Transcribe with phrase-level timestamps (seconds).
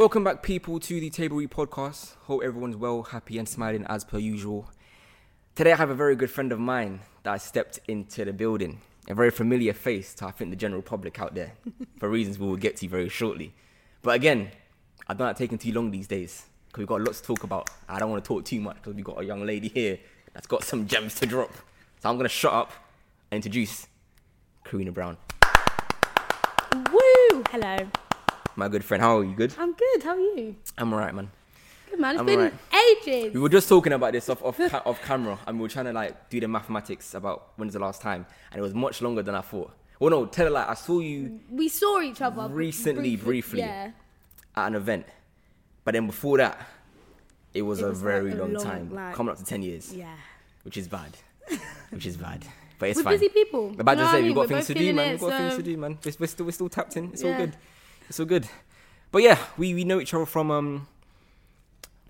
[0.00, 2.14] Welcome back, people, to the Table Read podcast.
[2.22, 4.70] Hope everyone's well, happy, and smiling as per usual.
[5.54, 8.80] Today, I have a very good friend of mine that I stepped into the building.
[9.08, 11.52] A very familiar face to, I think, the general public out there,
[11.98, 13.52] for reasons we will get to very shortly.
[14.00, 14.52] But again,
[15.06, 17.68] I don't like taking too long these days because we've got lots to talk about.
[17.86, 19.98] I don't want to talk too much because we've got a young lady here
[20.32, 21.52] that's got some gems to drop.
[22.02, 22.72] So I'm going to shut up
[23.30, 23.86] and introduce
[24.64, 25.18] Corinna Brown,
[26.90, 27.44] Woo!
[27.50, 27.90] Hello.
[28.56, 29.02] My good friend.
[29.02, 29.34] How are you?
[29.34, 29.54] Good?
[29.58, 30.02] I'm good.
[30.02, 30.56] How are you?
[30.78, 31.30] I'm alright, man.
[31.90, 32.12] Good man.
[32.14, 32.54] It's I'm been alright.
[33.06, 33.34] ages.
[33.34, 35.86] We were just talking about this off off, ca- off camera, and we were trying
[35.86, 39.22] to like do the mathematics about when's the last time, and it was much longer
[39.22, 39.72] than I thought.
[39.98, 43.58] Well, no, tell her like I saw you We saw each other Recently, briefly.
[43.58, 43.90] Yeah.
[44.56, 45.06] at an event,
[45.84, 46.66] but then before that,
[47.52, 49.44] it was It a was, like, very a long, long, time, like- coming up to
[49.44, 50.14] ten years, Yeah.
[50.62, 51.16] which is bad,
[51.90, 52.46] which is bad,
[52.78, 53.14] but it's We're fine.
[53.14, 53.74] busy people.
[53.78, 55.08] About to say I we've got things to do, man.
[55.08, 55.98] it, We've got things to do, man.
[56.04, 57.10] We're, we're still we're still tapped in.
[57.12, 57.56] It's all good.
[58.10, 58.46] It's all good.
[59.12, 60.88] But yeah, we we know each other from um.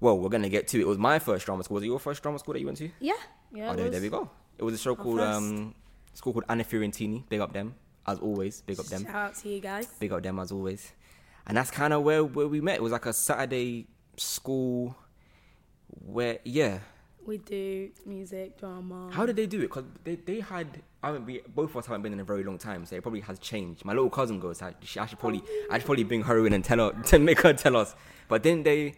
[0.01, 0.83] Well, we're gonna get to it.
[0.83, 1.75] It was my first drama school.
[1.75, 2.91] Was it your first drama school that you went to?
[3.01, 3.13] Yeah.
[3.53, 3.71] Yeah.
[3.71, 4.31] oh, there, there we go.
[4.57, 5.37] It was a show called first.
[5.37, 5.75] um,
[6.15, 7.29] school called Anna Fiorentini.
[7.29, 7.75] Big up them,
[8.07, 8.63] as always.
[8.63, 9.05] Big up them.
[9.05, 9.89] Shout out to you guys.
[10.01, 10.91] Big up them as always.
[11.47, 12.77] And that's kind of where where we met.
[12.77, 14.97] It was like a Saturday school,
[15.87, 16.79] where yeah.
[17.31, 19.09] We do music, drama.
[19.13, 19.69] How did they do it?
[19.71, 22.43] Because they, they had I haven't been, both of us haven't been in a very
[22.43, 23.85] long time, so it probably has changed.
[23.85, 24.61] My little cousin goes.
[24.61, 27.19] I, she, I should probably I should probably bring her in and tell her to
[27.21, 27.95] make her tell us.
[28.27, 28.95] But then they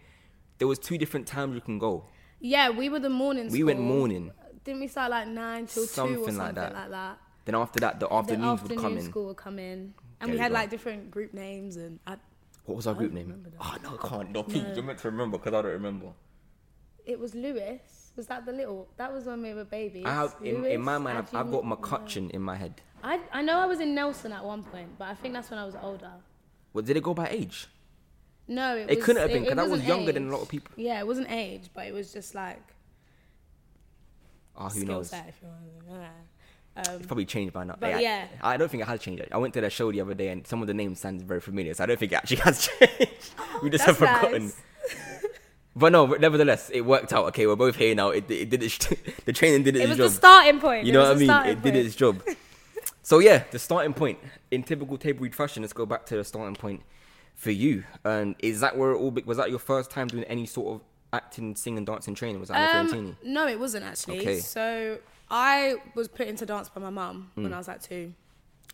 [0.57, 2.05] there was two different times you can go.
[2.39, 3.49] Yeah, we were the morning.
[3.51, 4.31] We went morning.
[4.63, 6.89] Didn't we start like nine till two or Something something like like that.
[6.89, 7.17] that?
[7.45, 9.03] Then after that, the The afternoons would afternoon come in.
[9.03, 10.55] school would come in, and There we we had go.
[10.55, 11.99] like different group names and.
[12.07, 12.17] I,
[12.65, 13.45] What was our group name?
[13.61, 14.31] Oh no, I can't.
[14.31, 14.73] No, No.
[14.73, 16.07] you're meant to remember because I don't remember.
[17.05, 17.99] it was Lewis.
[18.15, 18.87] Was that the little?
[18.97, 20.05] That was when we were babies.
[20.05, 22.81] I have in, in my mind, I've, I've got McCutcheon in my head.
[23.03, 25.59] I I know I was in Nelson at one point, but I think that's when
[25.59, 26.11] I was older.
[26.73, 27.67] Well, did it go by age?
[28.47, 30.49] No, it, It was, couldn't have been because I was younger than a lot of
[30.49, 30.71] people.
[30.75, 32.61] Yeah, it wasn't age, but it was just like
[34.55, 35.09] Oh, who skill knows?
[35.09, 35.27] set.
[35.29, 35.47] If you
[35.87, 36.03] want.
[36.75, 37.75] Um, It's probably changed by now.
[37.79, 38.27] But I- yeah.
[38.41, 39.23] I, don't think it has changed.
[39.31, 41.39] I went to that show the other day, and some of the names sound very
[41.39, 41.73] familiar.
[41.73, 43.31] So I don't think it actually has changed.
[43.63, 44.43] we just have Oh, forgotten.
[44.45, 44.55] nice.
[45.75, 47.25] But no, but nevertheless, it worked out.
[47.29, 48.09] Okay, we're both here now.
[48.09, 48.77] It, it did its,
[49.25, 50.07] the training did its it was job.
[50.09, 50.85] the starting point.
[50.85, 51.29] You It know what I mean?
[51.51, 51.85] It did point.
[51.87, 52.21] its job.
[53.01, 54.19] so yeah, the starting point
[54.51, 55.63] in typical table read fashion.
[55.63, 56.81] Let's go back to the starting point
[57.35, 57.83] for you.
[58.03, 59.09] And is that where it all?
[59.11, 60.81] be- Was that your first time doing any sort of
[61.11, 62.39] acting, singing, dancing training?
[62.39, 64.19] Was that um, no, it wasn't actually.
[64.19, 64.39] Okay.
[64.39, 64.99] So
[65.31, 67.43] I was put into dance by my mum Hmm.
[67.43, 68.13] when I was like two,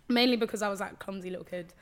[0.10, 1.74] mainly because I was like clumsy little kid.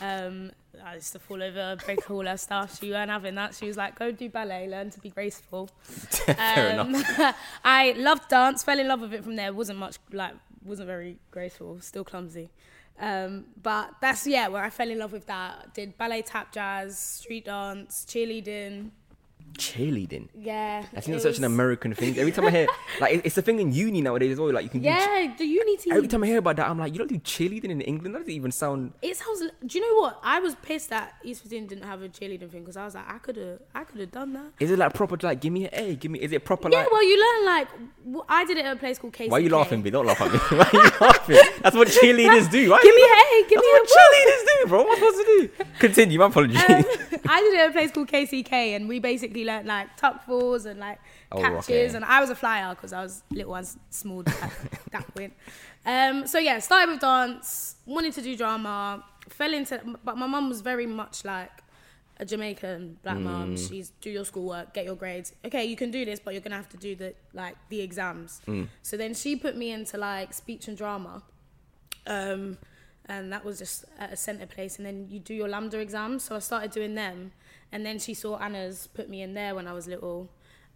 [0.00, 0.52] Um,
[0.84, 2.78] I used to fall over, break all her stuff.
[2.80, 3.54] She weren't having that.
[3.54, 7.18] She was like, "Go do ballet, learn to be graceful." Fair enough.
[7.18, 7.34] Um,
[7.64, 9.52] I loved dance, fell in love with it from there.
[9.52, 10.34] wasn't much like
[10.64, 12.50] wasn't very graceful, still clumsy.
[12.98, 15.74] Um, but that's yeah where I fell in love with that.
[15.74, 18.90] Did ballet, tap, jazz, street dance, cheerleading.
[19.54, 20.28] Cheerleading.
[20.38, 22.18] Yeah, I think it's such an American thing.
[22.18, 22.66] Every time I hear,
[23.00, 24.52] like, it's a thing in uni nowadays as well.
[24.52, 24.86] Like, you can do.
[24.86, 25.92] Yeah, the uni team.
[25.92, 28.14] every time I hear about that, I'm like, you don't do cheerleading in England.
[28.14, 28.92] That doesn't even sound.
[29.02, 29.40] It sounds.
[29.40, 30.20] Do you know what?
[30.22, 33.08] I was pissed that East Virginia didn't have a cheerleading thing because I was like,
[33.10, 34.46] I could have, I could have done that.
[34.60, 35.16] Is it like proper?
[35.22, 35.94] Like, give me an A.
[35.96, 36.18] Give me.
[36.20, 36.68] Is it proper?
[36.70, 37.68] yeah, like, well, you learn like
[38.28, 39.30] I did it at a place called KCK.
[39.30, 39.90] why are you laughing, B?
[39.90, 40.38] Don't laugh at me.
[40.50, 41.38] Why are you laughing?
[41.62, 42.70] That's what cheerleaders do.
[42.70, 43.44] Why Give me laughing?
[43.44, 44.82] a give That's me what a cheerleaders do, bro.
[44.82, 45.64] What am I supposed to do?
[45.78, 46.18] Continue.
[46.18, 46.56] My apologies.
[46.58, 46.84] Um,
[47.28, 50.66] I did it at a place called KCK, and we basically learned like tuck falls
[50.66, 50.98] and like
[51.32, 51.96] Oh, catches, okay.
[51.96, 54.52] and I was a flyer because I was little and small at
[54.92, 55.32] that point.
[55.86, 60.48] Um, so yeah, started with dance, wanted to do drama, fell into, but my mum
[60.48, 61.50] was very much like
[62.18, 63.56] a Jamaican black mum.
[63.56, 63.68] Mm.
[63.68, 65.32] She's do your schoolwork, get your grades.
[65.44, 68.40] Okay, you can do this, but you're gonna have to do the like the exams.
[68.46, 68.68] Mm.
[68.82, 71.22] So then she put me into like speech and drama.
[72.06, 72.58] Um,
[73.06, 74.76] and that was just at a centre place.
[74.78, 76.24] And then you do your LAMDA exams.
[76.24, 77.32] So I started doing them.
[77.74, 80.30] And then she saw Anna's, put me in there when I was little.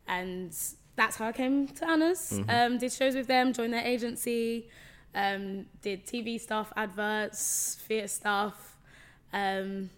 [0.08, 0.52] And
[0.96, 2.40] that's how I came to Anna's.
[2.48, 4.68] Um, did shows with them, joined their agency,
[5.14, 8.76] um, did TV stuff, adverts, theatre stuff.
[9.32, 9.90] Um,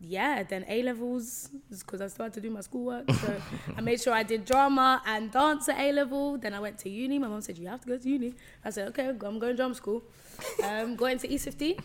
[0.00, 3.08] yeah, then A levels because I still had to do my schoolwork.
[3.20, 3.40] So
[3.76, 6.38] I made sure I did drama and dance at A level.
[6.38, 7.20] Then I went to uni.
[7.20, 8.34] My mom said you have to go to uni.
[8.64, 10.02] I said okay, I'm going to drama school.
[10.64, 11.76] Um, got into East 15,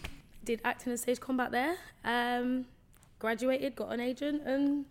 [0.44, 1.76] did acting and stage combat there.
[2.04, 2.66] Um,
[3.22, 4.86] graduated, got an agent, and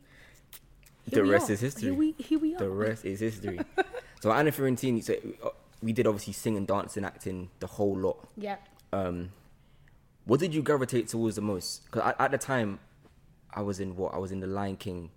[1.09, 1.55] The rest are.
[1.55, 1.83] is history.
[1.91, 2.59] Here we, here we are.
[2.59, 3.59] The rest is history.
[4.21, 5.03] so Anna Fiorentini.
[5.03, 5.49] So uh,
[5.83, 8.29] we did obviously singing, dancing, acting, the whole lot.
[8.37, 8.57] Yeah.
[8.93, 9.31] Um,
[10.27, 11.85] what did you gravitate towards the most?
[11.87, 12.79] Because at the time,
[13.53, 15.11] I was in what I was in the Lion King.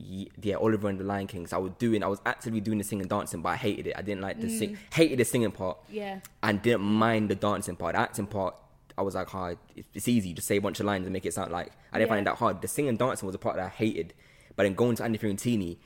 [0.00, 1.48] Yeah, Oliver and the Lion King.
[1.48, 3.94] So I was doing, I was actively doing the singing, dancing, but I hated it.
[3.98, 6.20] I didn't like the sing, hated the singing part, Yeah.
[6.40, 7.96] and didn't mind the dancing part.
[7.96, 8.54] The acting part,
[8.98, 9.58] I was like, hard.
[9.94, 10.32] it's easy.
[10.34, 11.72] Just say a bunch of lines and make it sound like.
[11.92, 12.14] I didn't Yeah.
[12.16, 12.60] find it that hard.
[12.60, 14.12] The singing and dancing was a part that I hated.
[14.56, 15.78] But then going to Anna Fiorentini,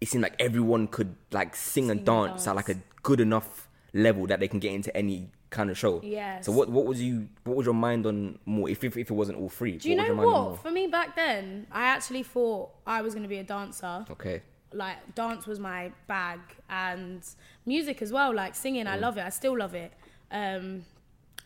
[0.00, 3.20] it seemed like everyone could like sing, Sing and and dance, at like a good
[3.20, 6.00] enough level that they can get into any kind of show.
[6.02, 6.40] Yeah.
[6.40, 9.14] So what what was you what was your mind on more if if, if it
[9.14, 9.78] wasn't all free?
[9.78, 10.62] Do you what was know your mind what?
[10.62, 14.04] For me back then, I actually thought I was going to be a dancer.
[14.10, 14.42] Okay.
[14.72, 17.22] Like dance was my bag, and
[17.64, 18.34] music as well.
[18.34, 18.90] Like singing, Mm.
[18.90, 19.24] I love it.
[19.24, 19.92] I still love it.
[20.32, 20.84] Um,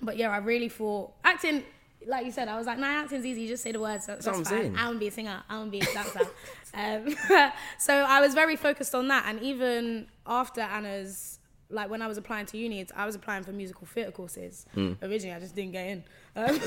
[0.03, 1.65] but yeah, I really thought acting.
[2.07, 3.43] Like you said, I was like, nah, acting's easy.
[3.43, 4.07] You just say the words.
[4.07, 4.63] That's, what that's I'm fine.
[4.63, 4.77] saying.
[4.77, 5.43] I want to be a singer.
[5.49, 6.21] I want to be a dancer.
[6.75, 9.25] um, so I was very focused on that.
[9.27, 13.53] And even after Anna's, like when I was applying to uni, I was applying for
[13.53, 14.65] musical theatre courses.
[14.75, 14.97] Mm.
[15.03, 16.05] Originally, I just didn't get in.
[16.37, 16.61] Um,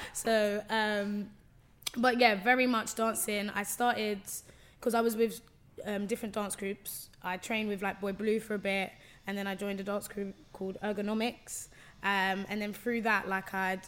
[0.12, 1.30] so, um,
[1.96, 3.50] but yeah, very much dancing.
[3.50, 4.20] I started
[4.78, 5.40] because I was with
[5.84, 7.08] um, different dance groups.
[7.22, 8.92] I trained with like Boy Blue for a bit,
[9.26, 11.68] and then I joined a dance group called Ergonomics.
[12.02, 13.82] Um, and then through that, like I'd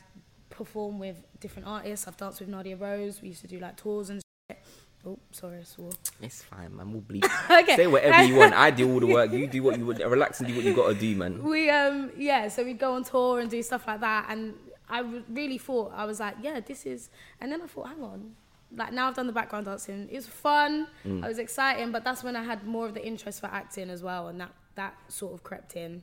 [0.50, 2.06] perform with different artists.
[2.06, 3.22] I've danced with Nadia Rose.
[3.22, 4.20] We used to do like tours and
[4.50, 4.58] shit.
[5.04, 5.90] Oh, sorry, I swore.
[6.20, 6.92] It's fine, man.
[6.92, 7.24] We'll bleep.
[7.62, 7.74] Okay.
[7.76, 8.54] Say whatever you want.
[8.54, 9.32] I do all the work.
[9.32, 9.98] You do what you would.
[9.98, 11.42] Relax and do what you gotta do, man.
[11.42, 14.54] we um yeah so we'd go on tour and do stuff like that and
[14.88, 15.00] I
[15.30, 17.08] really thought i was like yeah this is
[17.40, 18.32] and then i thought hang on
[18.76, 21.24] like now i've done the background dancing it was fun Mm.
[21.24, 24.02] i was exciting but that's when i had more of the interest for acting as
[24.02, 26.02] well and that that sort of crept in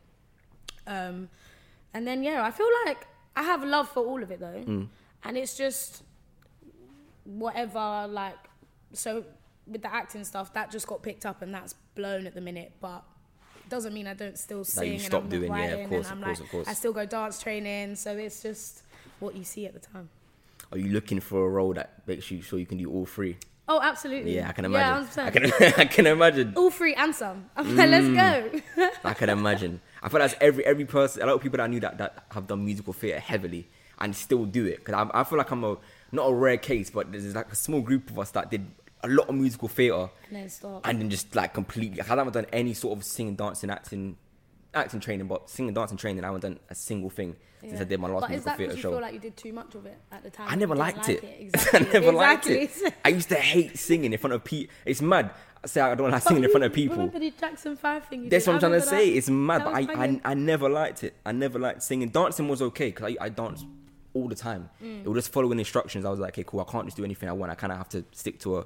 [0.87, 1.29] um
[1.93, 4.87] and then yeah i feel like i have love for all of it though Mm.
[5.23, 6.03] and it's just
[7.25, 8.37] whatever like
[8.93, 9.23] so
[9.67, 12.71] with the acting stuff that just got picked up and that's blown at the minute
[12.81, 13.03] but
[13.57, 16.09] it doesn't mean I don't still sing you and I'm doing, not yeah, of course,
[16.09, 16.67] and I'm of course, like of course.
[16.67, 18.81] I still go dance training so it's just
[19.19, 20.09] what you see at the time.
[20.71, 23.37] Are you looking for a role that makes you sure you can do all three?
[23.67, 24.35] Oh, absolutely.
[24.35, 25.07] Yeah, I can imagine.
[25.15, 25.33] Yeah, I 100%.
[25.59, 25.73] can.
[25.77, 26.53] I can imagine.
[26.55, 27.49] All three and some.
[27.55, 28.61] I'm like, let's Mm.
[28.75, 28.89] go.
[29.03, 29.81] I can imagine.
[30.01, 31.21] I feel that's every every person.
[31.23, 33.67] A lot of people that I knew that that have done musical theatre heavily
[33.99, 34.77] and still do it.
[34.83, 35.77] Because I, I feel like I'm a
[36.11, 38.65] not a rare case, but there's like a small group of us that did
[39.03, 40.85] a lot of musical theatre and then stop.
[40.87, 42.01] and then just like completely.
[42.01, 44.17] I haven't done any sort of singing, dancing, acting,
[44.73, 46.23] acting training, but singing, dancing training.
[46.23, 48.75] I haven't done a single thing since I did my last but musical theatre because
[48.77, 48.91] you show.
[48.91, 50.47] feel like you did too much of it at the time?
[50.49, 51.37] I never liked like it.
[51.39, 51.79] Exactly.
[51.89, 52.71] I never liked it.
[53.03, 54.73] I used to hate singing in front of people.
[54.85, 55.31] It's mad.
[55.63, 56.97] I say I don't like singing in front of people.
[56.97, 58.29] Remember the Jackson Five thing?
[58.29, 58.51] That's did?
[58.51, 59.09] what I'm trying to say.
[59.11, 59.17] that.
[59.17, 60.21] It's mad, That but I, I.
[60.31, 61.15] I never liked it.
[61.25, 62.09] I never liked singing.
[62.09, 63.65] Dancing was okay because I, I dance
[64.13, 64.69] all the time.
[64.83, 65.01] Mm.
[65.01, 66.05] It was just following instructions.
[66.05, 66.61] I was like, okay, cool.
[66.61, 67.51] I can't just do anything I want.
[67.51, 68.65] I kind of have to stick to a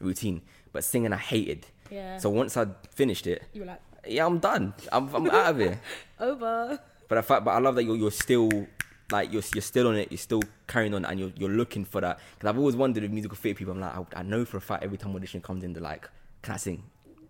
[0.00, 0.42] routine.
[0.72, 1.66] But singing, I hated.
[1.90, 2.18] Yeah.
[2.18, 4.74] So once I finished it, You were like yeah, I'm done.
[4.92, 5.80] I'm, I'm out of here.
[6.20, 6.78] over.
[7.08, 8.66] But I but I love that you're, you're still
[9.10, 10.10] like you're you're still on it.
[10.10, 12.18] You're still carrying on, and you're you're looking for that.
[12.36, 13.72] Because I've always wondered with musical theatre people.
[13.74, 16.08] I'm like, I, I know for a fact every time audition comes in, they're like,
[16.44, 16.82] can I sing?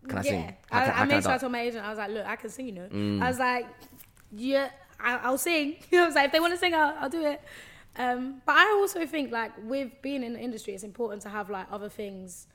[0.09, 0.31] Can I yeah.
[0.31, 0.57] sing?
[0.71, 2.11] How I, can- how I made sure I dance?" told my agent, I was like,
[2.11, 2.89] look, I can sing, you know.
[2.93, 3.23] Mm.
[3.23, 3.67] I was like,
[4.33, 4.69] yeah,
[5.01, 5.77] I, I'll sing.
[5.93, 7.41] I was like, if they want to sing, I'll, I'll do it.
[7.97, 11.49] Um, but I also think, like, with being in the industry, it's important to have,
[11.49, 12.49] like, other things,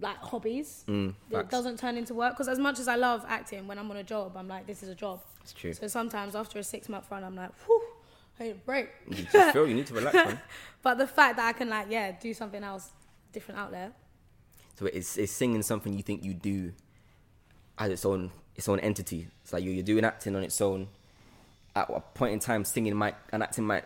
[0.00, 2.32] like hobbies Mm, that doesn't turn into work.
[2.32, 4.82] Because as much as I love acting, when I'm on a job, I'm like, this
[4.82, 5.20] is a job.
[5.42, 5.72] It's true.
[5.74, 7.82] So sometimes after a six month run, I'm like, whew,
[8.40, 8.88] I need a break.
[9.08, 10.40] You just feel you need to relax, man.
[10.82, 12.90] But the fact that I can, like, yeah, do something else
[13.32, 13.92] different out there.
[14.76, 16.72] So it's it's singing something you think you do
[17.78, 19.28] as its own its own entity.
[19.42, 20.88] It's like you're, you're doing acting on its own.
[21.76, 23.84] At a point in time, singing might and acting might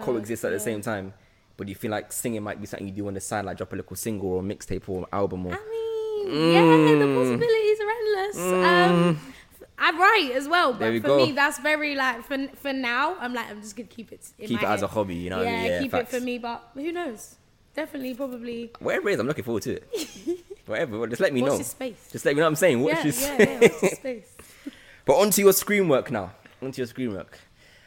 [0.00, 1.12] coexist at the same time.
[1.56, 3.58] But do you feel like singing might be something you do on the side, like
[3.58, 7.90] drop a little single or mixtape or album or I mean, yeah, the possibilities are
[7.90, 9.18] endless.
[9.18, 9.32] Um,
[9.78, 10.78] I write as well, Mm.
[10.78, 11.16] But for go.
[11.26, 13.16] me, that's very like for for now.
[13.18, 14.30] I'm like, I'm just gonna keep it.
[14.38, 15.16] In keep it my as a hobby?
[15.16, 15.70] You know what yeah, I mean?
[15.72, 16.14] Yeah, keep facts.
[16.14, 16.38] it for me.
[16.38, 17.36] But who knows?
[17.74, 18.70] Definitely, probably.
[18.80, 20.40] Whatever it is, I'm looking forward to it.
[20.66, 21.62] Whatever, just let me Watch know.
[21.62, 22.08] space.
[22.12, 22.80] Just let me know what I'm saying.
[22.80, 23.88] Watch yeah, yeah, yeah.
[23.94, 24.36] Space.
[25.04, 26.30] But onto your screen work now.
[26.62, 27.38] Onto your screen work.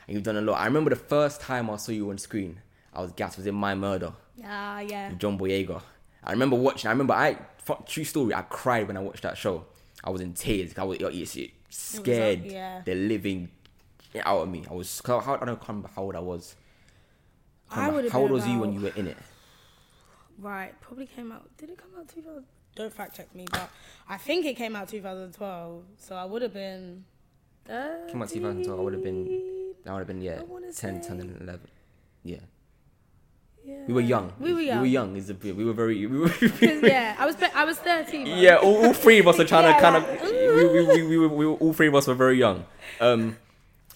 [0.07, 0.59] And you've done a lot.
[0.59, 2.59] I remember the first time I saw you on screen.
[2.93, 3.37] I was gassed.
[3.37, 4.11] Was in My Murder.
[4.43, 5.09] Ah, yeah.
[5.09, 5.81] with John Boyega.
[6.23, 6.89] I remember watching.
[6.89, 8.33] I remember I fuck, true story.
[8.33, 9.65] I cried when I watched that show.
[10.03, 10.73] I was in tears.
[10.77, 12.43] I was it's- it's scared.
[12.43, 12.81] yeah.
[12.83, 13.49] The living
[14.23, 14.65] out of me.
[14.69, 15.01] I was.
[15.05, 16.55] How, I don't remember how old I was.
[17.71, 19.17] I would've how old was you when you were in it?
[20.39, 21.49] Right, probably came out.
[21.57, 22.43] Did it come out 2000?
[22.75, 23.69] Don't fact check me, but
[24.09, 25.83] I think it came out 2012.
[25.97, 27.05] So I would have been.
[27.67, 28.77] Came out 2012.
[28.79, 29.73] I would have been.
[29.85, 31.61] That would have been yeah, I wanna 10, say- 10, and 11.
[32.23, 32.37] Yeah,
[33.63, 33.83] Yeah.
[33.87, 34.33] we were young.
[34.39, 34.77] We were young.
[34.81, 35.15] We were young.
[35.15, 35.31] Is.
[35.41, 36.05] We were very.
[36.05, 37.35] We were, yeah, I was.
[37.55, 38.23] I was 13.
[38.25, 38.37] man.
[38.39, 40.29] yeah, all, all three of us are trying Yeah, to kind like, of.
[40.31, 42.65] We, we, we, we, were, we were, all three of us were very young.
[42.99, 43.37] Um,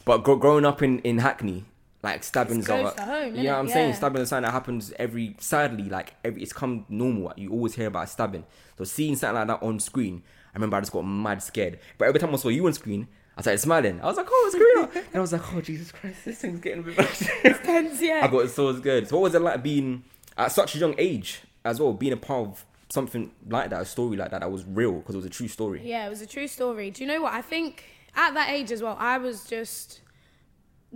[0.05, 1.65] but gro- growing up in, in Hackney,
[2.01, 2.91] like stabbings are.
[2.97, 3.73] home, you know what I'm innit?
[3.73, 3.93] saying?
[3.95, 5.35] Stabbing is something that happens every.
[5.39, 7.33] Sadly, like every, it's come normal.
[7.35, 8.45] You always hear about stabbing.
[8.77, 11.79] So seeing something like that on screen, I remember I just got mad scared.
[11.97, 14.01] But every time I saw you on screen, I started smiling.
[14.01, 15.05] I was like, oh, it's Corinna.
[15.07, 17.19] and I was like, oh, Jesus Christ, this thing's getting a bit much.
[17.63, 18.21] Tense, yeah.
[18.23, 19.07] I got so good.
[19.07, 20.03] So what was it like being
[20.37, 23.85] at such a young age as well, being a part of something like that, a
[23.85, 25.81] story like that that was real because it was a true story.
[25.83, 26.91] Yeah, it was a true story.
[26.91, 27.33] Do you know what?
[27.33, 27.83] I think
[28.15, 30.01] at that age as well, I was just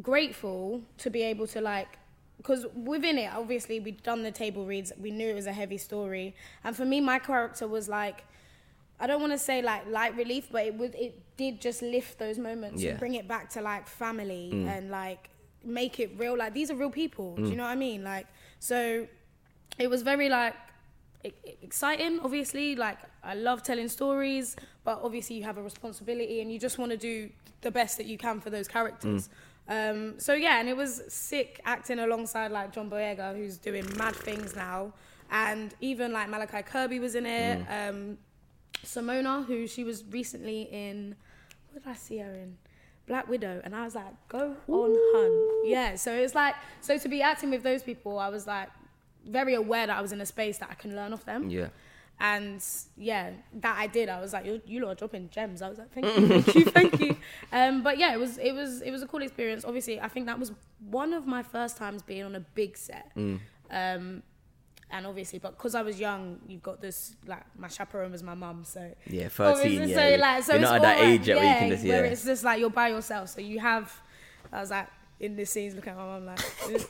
[0.01, 1.97] grateful to be able to like
[2.38, 5.77] because within it obviously we'd done the table reads we knew it was a heavy
[5.77, 8.23] story and for me my character was like
[9.00, 12.17] i don't want to say like light relief but it would it did just lift
[12.17, 12.91] those moments Yeah.
[12.91, 14.67] and bring it back to like family Mm.
[14.67, 15.29] and like
[15.63, 17.50] make it real like these are real people do Mm.
[17.51, 18.25] you know what i mean like
[18.59, 19.07] so
[19.77, 20.55] it was very like
[21.62, 26.59] exciting obviously like i love telling stories but obviously you have a responsibility and you
[26.59, 27.29] just want to do
[27.62, 29.29] the best that you can for those characters
[29.67, 34.15] um, so yeah and it was sick acting alongside like john boyega who's doing mad
[34.15, 34.93] things now
[35.32, 38.17] and even like malachi kirby was in it um,
[38.84, 41.15] simona who she was recently in
[41.72, 42.58] what did i see her in
[43.05, 45.70] Black Widow, and I was like, go on, hun.
[45.70, 48.70] Yeah, so it's like, so to be acting with those people, I was like,
[49.27, 51.50] very aware that I was in a space that I can learn off them.
[51.50, 51.67] Yeah.
[52.20, 52.63] And
[52.96, 54.08] yeah, that I did.
[54.08, 55.62] I was like, you, you lot are dropping gems.
[55.62, 57.17] I was like, thank you, thank you, thank you.
[57.51, 59.63] Um, but yeah, it was, it was, it was a cool experience.
[59.63, 60.51] Obviously, I think that was
[60.89, 63.12] one of my first times being on a big set.
[63.70, 64.24] Um,
[64.93, 68.36] and obviously, but because I was young, you've got this like my chaperone was my
[68.36, 69.96] mum, so Yeah, 13, yeah.
[69.96, 72.05] So like, so You're not at that like, age yet where you can just, where
[72.05, 72.12] yeah.
[72.12, 73.29] it's just like you're by yourself.
[73.29, 73.91] So you have,
[74.51, 74.88] I was like
[75.20, 76.39] in the scenes looking at my mum like,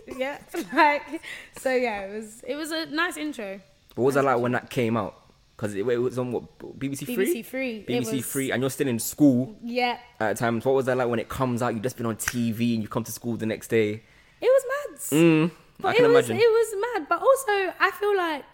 [0.17, 0.37] yeah,
[0.73, 1.21] like,
[1.57, 3.61] so yeah, it was it was a nice intro.
[3.95, 5.19] What was that like when that came out?
[5.55, 7.15] Because it, it was on what BBC Three.
[7.43, 7.85] BBC Three.
[7.87, 10.65] BBC was- and you're still in school Yeah, at times.
[10.65, 11.73] What was that like when it comes out?
[11.73, 14.01] You've just been on TV and you come to school the next day.
[14.41, 14.99] it was mad.
[15.19, 16.37] Mm, But I can it was imagine.
[16.43, 17.07] it was mad.
[17.07, 18.45] But also, I feel like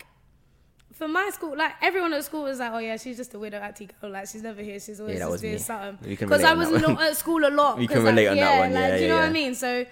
[0.94, 3.60] for my school, like everyone at school was like, "Oh yeah, she's just a widow
[3.60, 4.12] auntie girl.
[4.12, 4.80] Like she's never here.
[4.80, 5.60] She's always Yeah, just doing me.
[5.60, 7.78] something." Because I was that not at school a lot.
[7.78, 9.30] 'cause, can like, relate on that yeah, one, Like, yeah, do you know yeah, what
[9.30, 9.56] I mean?
[9.56, 9.86] So.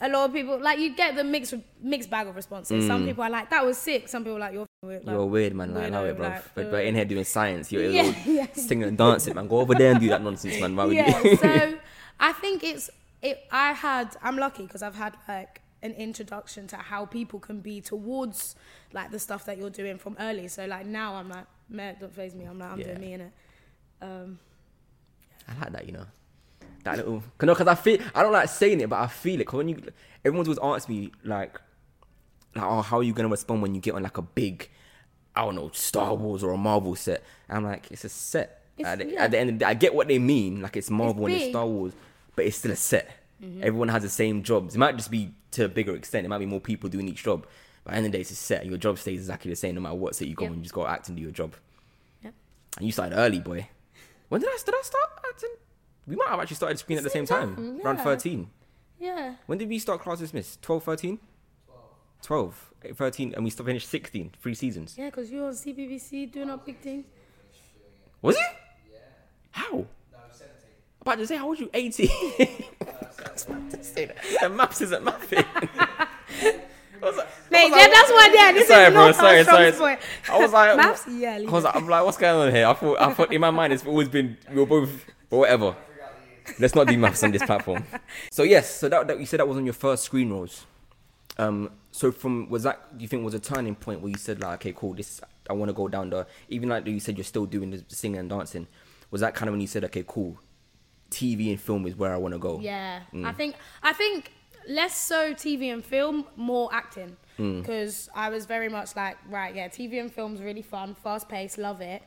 [0.00, 2.86] A lot of people like you get the mixed mixed bag of responses.
[2.86, 3.06] Some Mm.
[3.06, 4.08] people are like that was sick.
[4.08, 5.74] Some people are like you're Like, You're weird, man.
[5.74, 6.28] Like, I love it, bro.
[6.28, 8.46] like, but, but in here doing science, you're Yeah, yeah.
[8.52, 9.48] singing and dancing, man.
[9.48, 10.76] Go over there and do that nonsense, man.
[10.76, 11.36] Why would yeah, you?
[11.36, 11.78] so
[12.20, 12.88] I think it's
[13.20, 13.42] it.
[13.50, 17.80] I had I'm lucky because I've had like an introduction to how people can be
[17.80, 18.54] towards
[18.92, 20.46] like the stuff that you're doing from early.
[20.46, 22.44] So like now I'm like, man, don't phase me.
[22.44, 22.86] I'm like I'm Yeah.
[22.86, 23.32] doing me in it.
[24.00, 24.38] Um,
[25.48, 26.06] I like that, you know.
[26.84, 29.40] That little, cause, no, cause I feel I don't like saying it, but I feel
[29.40, 29.46] it.
[29.48, 29.82] Cause when you,
[30.24, 31.60] everyone's always asked me like,
[32.58, 34.68] like, oh, how are you gonna respond when you get on like a big,
[35.34, 37.22] I don't know, Star Wars or a Marvel set?
[37.48, 38.62] And I'm like, it's a set.
[38.76, 39.24] It's- At the, yeah.
[39.24, 41.34] at the end of the day, I get what they mean, like it's Marvel and
[41.34, 41.44] it's.
[41.44, 41.52] Mm-hmm.
[41.52, 41.92] Star Wars,
[42.36, 43.10] but it's still a set.
[43.62, 44.74] Everyone has the same jobs.
[44.74, 46.26] It might just be to a bigger extent.
[46.26, 47.46] It might be more people doing each job.
[47.84, 48.66] But at the end of the day, it's a set.
[48.66, 50.50] Your job stays exactly the same no matter what set you go Yep.
[50.52, 51.54] and you just go act and do your job.
[52.24, 52.34] Yep.
[52.78, 53.68] And you started early, boy.
[54.28, 55.50] When did I did I start acting?
[56.06, 57.56] We might have actually started screening at the same Same time.
[57.56, 58.50] time, Around 13.
[58.98, 60.60] yeah, When did we start Class Dismissed?
[60.62, 61.18] 12, 13?
[62.22, 62.64] 12.
[62.80, 64.94] 12, 13, and we still finished 16, three seasons.
[64.98, 67.04] yeah, because you're on CBBC doing our big thing.
[68.22, 68.42] Was it?
[68.92, 68.98] Yeah.
[69.50, 69.70] How?
[69.72, 69.86] No,
[70.30, 70.54] 17.
[71.00, 72.08] About to say, how old you 18?
[72.10, 72.48] I
[73.32, 74.16] was about to say that.
[74.40, 75.44] The maths isn't mathing.
[75.56, 76.56] I
[77.02, 78.30] was like- Mate, was yeah, like, that's why.
[78.34, 79.06] Yeah, this sorry, is bro.
[79.06, 79.72] not Sorry, sorry.
[79.72, 79.96] strong.
[80.30, 81.38] I was like, Maths, yeah.
[81.48, 82.66] I was like, I'm like, what's going on here?
[82.66, 85.74] I thought, I thought in my mind, it's always been we were both, but whatever.
[86.58, 87.84] Let's not do maths on this platform.
[88.30, 90.66] So yes, so that, that you said that was on your first screen roles.
[91.38, 94.40] Um, so from was that do you think was a turning point where you said
[94.40, 97.24] like, okay, cool, this I want to go down the even like you said you're
[97.24, 98.66] still doing the singing and dancing.
[99.10, 100.38] Was that kind of when you said, okay, cool,
[101.10, 102.60] TV and film is where I want to go?
[102.60, 103.24] Yeah, Mm.
[103.24, 104.32] I think I think
[104.68, 107.16] less so TV and film, more acting.
[107.38, 107.60] Mm.
[107.60, 111.56] Because I was very much like, right, yeah, TV and film's really fun, fast paced,
[111.56, 112.02] love it.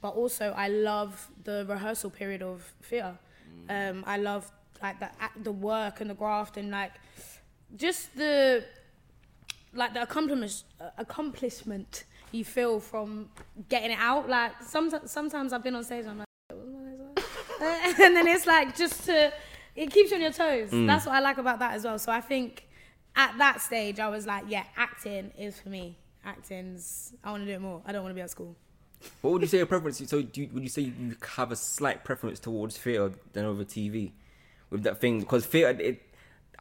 [0.00, 3.18] But also, I love the rehearsal period of theatre.
[3.68, 3.90] Mm.
[3.90, 4.50] Um, I love
[4.82, 5.08] like the
[5.42, 6.92] the work and the graft and like
[7.76, 8.64] just the
[9.72, 10.64] like the accomplishment
[10.98, 13.28] accomplishment you feel from
[13.68, 14.28] getting it out.
[14.28, 16.26] Like sometimes sometimes I've been on stage and I'm like.
[16.48, 19.32] "What was my and then it's like just to
[19.76, 20.86] it keeps you on your toes Mm.
[20.86, 22.66] that's what i like about that as well so i think
[23.16, 27.46] at that stage i was like yeah acting is for me acting's i want to
[27.46, 28.54] do it more i don't want to be at school
[29.20, 29.98] What would you say your preference?
[30.08, 33.62] So, do you, would you say you have a slight preference towards theatre than over
[33.64, 34.12] TV
[34.70, 35.20] with that thing?
[35.20, 36.02] Because theatre, it,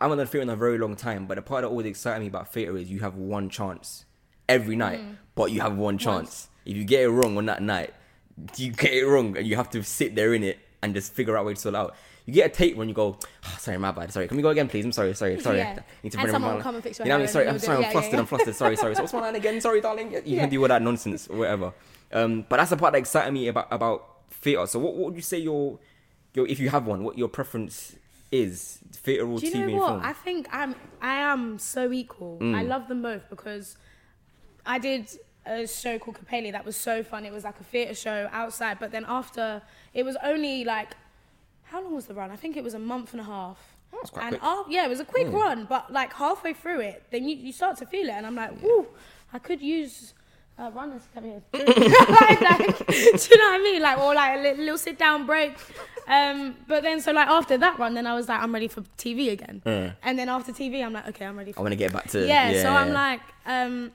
[0.03, 2.19] I haven't done theatre in a very long time, but the part that always excited
[2.19, 4.03] me about theatre is you have one chance
[4.49, 4.99] every night,
[5.33, 6.49] but you have one chance.
[6.65, 7.93] If you get it wrong on that night,
[8.57, 11.37] you get it wrong, and you have to sit there in it and just figure
[11.37, 11.95] out a way to sort out.
[12.25, 14.11] You get a tape when you go, oh, sorry, my bad.
[14.11, 14.83] Sorry, can we go again, please?
[14.83, 15.59] I'm sorry, sorry, sorry.
[15.59, 15.79] Yeah.
[16.03, 17.27] Need to And someone my- will come and fix your You know what I mean?
[17.31, 18.13] Sorry, I'm sorry, I'm yeah, flustered.
[18.13, 18.19] yeah.
[18.19, 18.55] I'm flustered.
[18.55, 18.95] Sorry, sorry.
[18.95, 19.61] So what's my line again?
[19.61, 20.11] Sorry, darling.
[20.25, 21.73] You can do all that nonsense or whatever.
[22.11, 24.67] Um, but that's the part that excited me about about theatre.
[24.67, 25.79] So what, what would you say your
[26.33, 27.95] your if you have one, what your preference
[28.33, 29.89] is, theatre or Do you TV know what?
[29.89, 30.01] film?
[30.03, 32.39] I think I'm I am so equal.
[32.41, 32.55] Mm.
[32.55, 33.77] I love them both because
[34.65, 35.09] I did
[35.45, 37.25] a show called Capelli that was so fun.
[37.25, 39.61] It was like a theatre show outside, but then after
[39.93, 40.91] it was only like
[41.63, 42.31] how long was the run?
[42.31, 43.57] I think it was a month and a half.
[43.91, 44.65] Oh, that's quite and quick.
[44.69, 45.33] yeah, it was a quick Mm.
[45.33, 48.35] run, but like halfway through it, then you, you start to feel it, and I'm
[48.35, 48.87] like, woo,
[49.31, 50.13] I could use
[50.57, 51.41] uh, runners to come here.
[51.53, 53.81] like, like, do you know what I mean?
[53.81, 55.55] Like, or like a little, sit down break.
[56.07, 58.81] Um, but then, so like after that run, then I was like, I'm ready for
[58.97, 59.61] TV again.
[59.65, 59.95] Mm.
[60.03, 62.09] And then after TV, I'm like, okay, I'm ready I for want to get back
[62.09, 63.91] to yeah, so I'm like, um,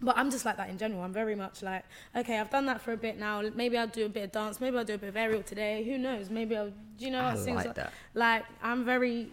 [0.00, 1.02] but I'm just like that in general.
[1.02, 1.84] I'm very much like,
[2.14, 3.42] okay, I've done that for a bit now.
[3.54, 4.60] Maybe I'll do a bit of dance.
[4.60, 5.84] Maybe I'll do a bit of aerial today.
[5.84, 6.28] Who knows?
[6.28, 7.92] Maybe I'll, do you know, I like that.
[8.12, 9.28] Like, I'm very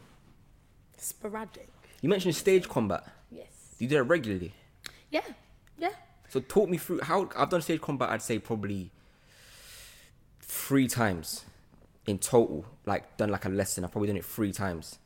[0.98, 1.68] sporadic.
[2.02, 3.06] You mentioned stage combat.
[3.30, 3.76] Yes.
[3.78, 4.54] Do you do that regularly?
[5.12, 5.22] Yeah.
[5.78, 5.90] Yeah.
[6.34, 8.10] So talk me through how I've done stage combat.
[8.10, 8.90] I'd say probably
[10.42, 11.46] three times
[12.08, 12.66] in total.
[12.88, 13.84] Like done like a lesson.
[13.86, 14.98] I've probably done it three times,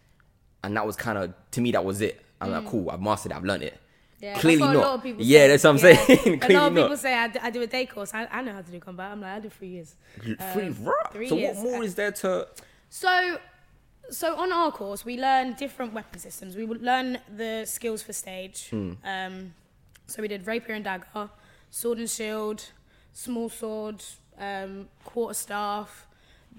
[0.64, 2.24] and that was kind of to me that was it.
[2.40, 2.90] I'm like, cool.
[2.90, 3.36] I've mastered it.
[3.36, 3.74] I've learned it.
[3.74, 3.78] Mm.
[4.22, 4.76] Yeah, Clearly not.
[4.76, 5.48] A lot of people Yeah, say.
[5.50, 6.06] that's what I'm Yeah.
[6.06, 6.10] saying.
[6.36, 7.00] a Clearly lot of people not.
[7.00, 8.14] say I, d- I do a day course.
[8.14, 9.12] I, I know how to do combat.
[9.12, 9.96] I'm like, I do three years.
[10.22, 10.74] Three, Um,
[11.12, 11.58] three so years.
[11.58, 12.48] what more is there to?
[12.90, 13.38] So,
[14.10, 16.56] so on our course, we learn different weapon systems.
[16.56, 18.70] We would learn the skills for stage.
[18.72, 19.54] Um,
[20.08, 21.30] so we did rapier and dagger,
[21.70, 22.64] sword and shield,
[23.14, 24.04] small sword,
[24.40, 26.08] um, quarter staff,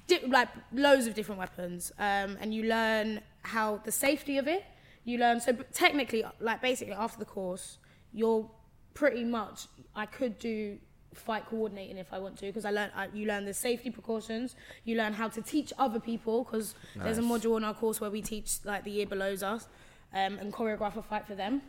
[0.06, 1.92] di- like loads of different weapons.
[1.98, 4.64] Um, and you learn how the safety of it.
[5.04, 7.78] You learn so technically, like basically after the course,
[8.12, 8.48] you're
[8.94, 9.66] pretty much.
[9.96, 10.78] I could do
[11.14, 14.54] fight coordinating if I want to because I learn I, you learn the safety precautions.
[14.84, 18.10] You learn how to teach other people because there's a module in our course where
[18.10, 19.68] we teach like the year below us
[20.12, 21.62] um, and choreograph a fight for them.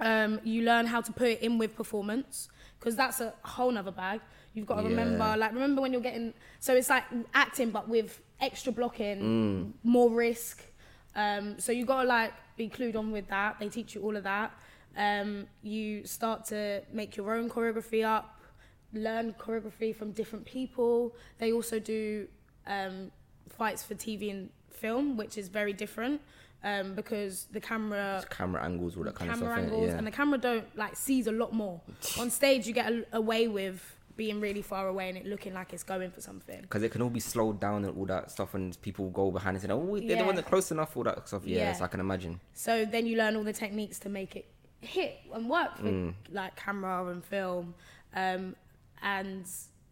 [0.00, 3.92] Um, you learn how to put it in with performance because that's a whole nother
[3.92, 4.20] bag.
[4.54, 4.88] You've got to Yeah.
[4.88, 6.34] remember, like, remember when you're getting.
[6.60, 9.72] So it's like acting, but with extra blocking, Mm.
[9.84, 10.62] more risk.
[11.14, 13.58] Um, so you got to like be clued on with that.
[13.60, 14.52] They teach you all of that.
[14.96, 18.40] Um, you start to make your own choreography up,
[18.92, 21.14] learn choreography from different people.
[21.38, 22.28] They also do
[22.66, 23.10] um,
[23.48, 26.20] fights for TV and film, which is very different
[26.64, 29.64] um, because the camera Camera angles, all that kind camera of stuff.
[29.64, 29.98] angles Yeah.
[29.98, 31.80] and the camera don't like sees a lot more
[32.18, 35.72] on stage you get a, away with being really far away and it looking like
[35.72, 38.54] it's going for something because it can all be slowed down and all that stuff,
[38.54, 40.26] and people go behind and say, "Oh, they're Yeah.
[40.26, 41.46] wasn't close enough," all that stuff.
[41.46, 41.72] Yeah, Yeah.
[41.72, 42.38] so I can imagine.
[42.52, 44.46] so then you learn all the techniques to make it
[44.82, 46.14] hit and work for Mm.
[46.30, 47.74] like camera and film
[48.14, 48.54] um,
[49.02, 49.46] and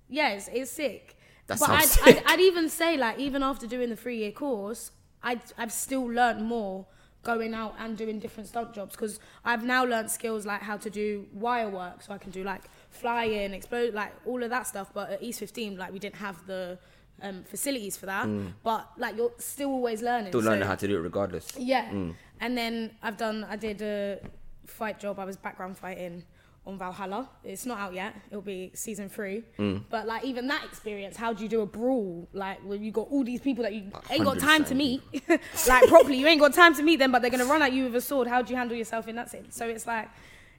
[0.08, 2.24] yeah it's, sick That but I'd, sounds I'd, sick.
[2.26, 4.90] I'd even say like even after doing the three year course
[5.22, 6.86] I'd, I've still learned more
[7.22, 10.88] going out and doing different stunt jobs because I've now learned skills like how to
[10.88, 14.90] do wire work so I can do like flying explode like all of that stuff
[14.94, 16.78] but at East 15 like we didn't have the
[17.20, 18.26] um, facilities for that
[18.62, 20.36] but like you're still always learning Mm.
[20.36, 21.52] Still learning so- how to do it regardless.
[21.58, 21.90] yeah.
[21.90, 22.14] Mm.
[22.40, 24.18] And then I've done, I did a
[24.66, 25.18] fight job.
[25.18, 26.24] I was background fighting
[26.70, 27.28] on Valhalla.
[27.44, 28.14] It's not out yet.
[28.30, 29.42] It'll be season three.
[29.58, 29.84] Mm.
[29.90, 32.28] But like even that experience, how do you do a brawl?
[32.32, 34.76] Like when you got all these people that you ain't got time to 100%.
[34.76, 35.02] meet,
[35.68, 36.16] like properly.
[36.18, 38.00] You ain't got time to meet them, but they're gonna run at you with a
[38.00, 38.28] sword.
[38.28, 39.56] How do you handle yourself in that sense?
[39.56, 40.08] So it's like,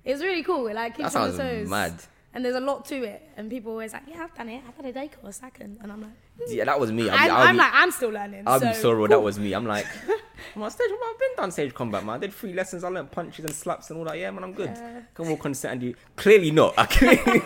[0.03, 0.67] it's really cool.
[0.67, 1.69] It like keeps That you on the sounds toes.
[1.69, 1.93] mad.
[2.33, 3.29] And there's a lot to it.
[3.35, 4.63] And people always like, yeah, I've done it.
[4.65, 5.41] I've done a day course.
[5.43, 5.77] I can.
[5.81, 6.11] And I'm like,
[6.47, 7.09] Yeah, that was me.
[7.09, 8.43] I'm, I'll I'm like, I'm still learning.
[8.47, 8.99] I'm so, be so raw.
[8.99, 9.07] cool.
[9.09, 9.53] That was me.
[9.53, 9.85] I'm like,
[10.55, 10.87] I'm on stage.
[10.91, 12.15] I've been done stage combat, man.
[12.15, 12.85] I did three lessons.
[12.85, 14.17] I learned punches and slaps and all that.
[14.17, 14.71] Yeah, man, I'm good.
[14.73, 15.01] Yeah.
[15.13, 15.95] Come on, consent and you.
[16.15, 16.73] Clearly not.
[16.77, 17.41] I clearly,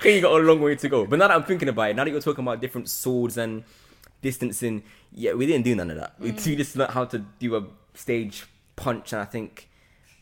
[0.00, 1.04] clearly got a long way to go.
[1.04, 3.62] But now that I'm thinking about it, now that you're talking about different swords and
[4.22, 6.18] distancing, yeah, we didn't do none of that.
[6.18, 6.46] Mm.
[6.46, 9.68] we just learned how to do a stage punch and I think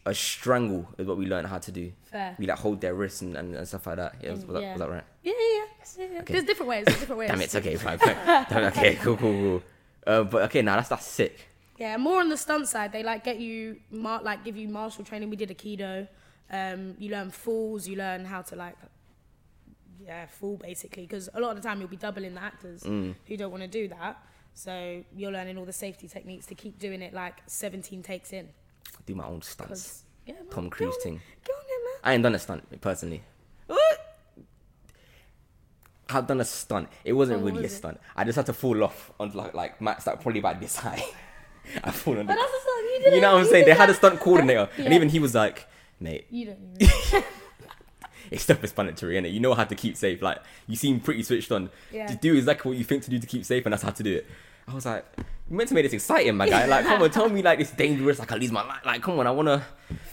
[0.09, 1.93] a strangle is what we learned how to do.
[2.11, 2.35] Fair.
[2.39, 4.15] We like hold their wrists and, and, and stuff like that.
[4.23, 5.05] Yeah, was, was, that, was that right?
[5.23, 5.65] Yeah, yeah, yeah.
[5.99, 6.23] yeah, yeah.
[6.27, 6.85] There's different ways.
[6.87, 7.31] There's different ways.
[7.31, 7.45] Damn it.
[7.45, 7.77] It's okay.
[7.77, 7.99] Fine.
[7.99, 8.65] fine.
[8.65, 8.95] Okay.
[8.97, 9.17] Cool.
[9.17, 9.33] Cool.
[9.33, 9.63] Cool.
[10.07, 11.49] Uh, but okay, now that's that's sick.
[11.79, 12.93] Yeah, more on the stunt side.
[12.93, 15.31] They like get you, mar- like give you martial training.
[15.31, 16.09] We did Aikido.
[16.51, 17.87] Um, you learn falls.
[17.87, 18.77] You learn how to like,
[20.05, 21.03] yeah, fall basically.
[21.05, 23.15] Because a lot of the time you'll be doubling the actors Mm.
[23.27, 24.17] who don't want to do that.
[24.55, 28.49] So you're learning all the safety techniques to keep doing it like 17 takes in.
[29.09, 30.05] Do my own stunts.
[30.27, 31.21] Yeah, man, Tom get Cruise on- thing.
[31.45, 32.01] Get on there, man.
[32.05, 33.23] I ain't done a stunt personally.
[36.11, 36.89] I've done a stunt.
[37.05, 37.77] It wasn't Oh, really a was it?
[37.77, 38.01] stunt.
[38.17, 41.03] I just had to fall off on like like mats that probably about this high.
[41.85, 42.85] I fall on But the, that's a stunt.
[42.93, 43.65] You did You know what I'm saying?
[43.67, 45.67] They had a stunt coordinator, and even he was like,
[46.01, 47.25] "Mate, You don't.
[48.31, 49.33] It's self-explanatory, innit?
[49.33, 50.21] You know how to keep safe.
[50.21, 51.71] Like you seem pretty switched on.
[51.91, 52.07] Yeah.
[52.09, 54.03] Just do exactly what you think to do to keep safe, and that's how to
[54.03, 54.27] do it."
[54.67, 55.05] I was like,
[55.51, 56.67] "You meant to make this exciting, my guy.
[56.67, 58.19] Like, come on, tell me like it's dangerous.
[58.19, 58.85] Like I lose my life.
[58.85, 59.65] Like, come on, I wanna."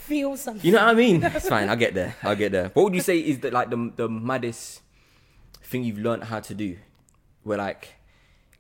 [0.06, 0.64] Feel something.
[0.64, 1.24] You know what I mean?
[1.36, 1.68] It's fine.
[1.68, 2.16] I'll get there.
[2.22, 2.70] I'll get there.
[2.76, 4.82] What would you say is the like the the maddest
[5.64, 6.78] thing you've learned how to do?
[7.44, 7.96] Where like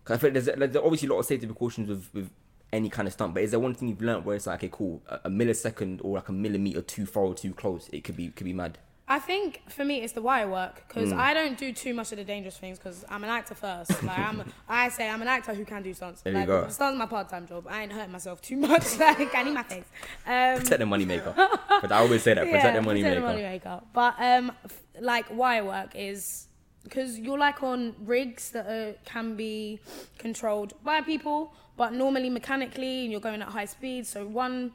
[0.03, 2.29] 'Cause I feel there's, there's obviously a lot of safety precautions with, with
[2.73, 4.69] any kind of stunt, but is there one thing you've learned where it's like, okay,
[4.71, 8.15] cool, a, a millisecond or like a millimeter too far or too close, it could
[8.15, 8.77] be could be mad.
[9.07, 11.17] I think for me it's the wire work because Mm.
[11.19, 13.91] I don't do too much of the dangerous things because I'm an actor first.
[14.01, 16.21] Like I'm, I say I'm an actor who can do stunts.
[16.21, 16.67] There you go.
[16.69, 17.67] Stunts my part-time job.
[17.69, 18.97] I ain't hurting myself too much.
[18.97, 19.83] like I need my face.
[20.25, 21.33] Um, Protect the money maker.
[21.81, 23.37] but I always say that, protect the money protect maker.
[23.37, 23.83] the moneymaker.
[23.93, 26.47] But um, f- like wire work is
[26.83, 29.79] because you're like on rigs that are, can be
[30.17, 34.07] controlled by people, but normally mechanically, and you're going at high speed.
[34.07, 34.71] So one,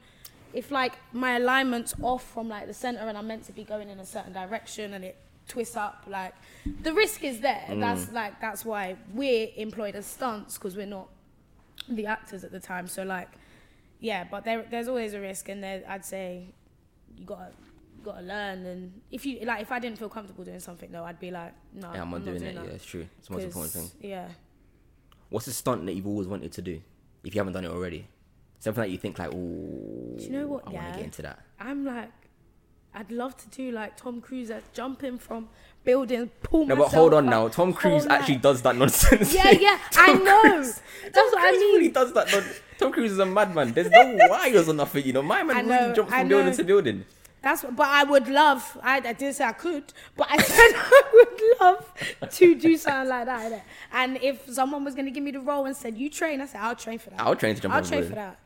[0.53, 3.89] if like my alignment's off from like the center, and I'm meant to be going
[3.89, 6.33] in a certain direction, and it twists up, like
[6.83, 7.65] the risk is there.
[7.69, 7.79] Mm.
[7.79, 11.09] That's like that's why we're employed as stunts because we're not
[11.89, 12.87] the actors at the time.
[12.87, 13.29] So like,
[13.99, 16.53] yeah, but there, there's always a risk, and there, I'd say
[17.17, 17.51] you gotta
[17.97, 18.65] you gotta learn.
[18.65, 21.53] And if you like, if I didn't feel comfortable doing something though, I'd be like,
[21.73, 22.55] no, Yeah, I'm not doing it.
[22.55, 22.65] that.
[22.65, 23.07] Yeah, it's true.
[23.19, 24.09] It's the most important thing.
[24.09, 24.27] Yeah,
[25.29, 26.81] What's a stunt that you've always wanted to do
[27.23, 28.07] if you haven't done it already?
[28.61, 30.91] Something that you think like, oh, Do you know what, I want yeah?
[30.91, 31.39] to get into that.
[31.59, 32.11] I'm like,
[32.93, 35.49] I'd love to do like Tom Cruise that's jumping from
[35.83, 37.47] buildings, pull No, but hold on now.
[37.47, 38.43] Tom Cruise actually night.
[38.43, 39.33] does that nonsense.
[39.33, 40.41] Yeah, yeah, I know.
[40.41, 41.75] Cruise- That's Tom what I Cruise mean.
[41.75, 42.31] really does that.
[42.31, 42.43] non-
[42.77, 43.73] Tom Cruise is a madman.
[43.73, 45.21] There's no wires or nothing, you know.
[45.23, 47.05] My man I really jumps from building to building.
[47.41, 48.77] That's what, but I would love.
[48.83, 53.09] I, I didn't say I could, but I said I would love to do something
[53.09, 53.65] like that.
[53.93, 56.45] And if someone was going to give me the role and said you train, I
[56.45, 57.19] said I'll train for that.
[57.21, 58.37] I'll train to jump I'll train for that.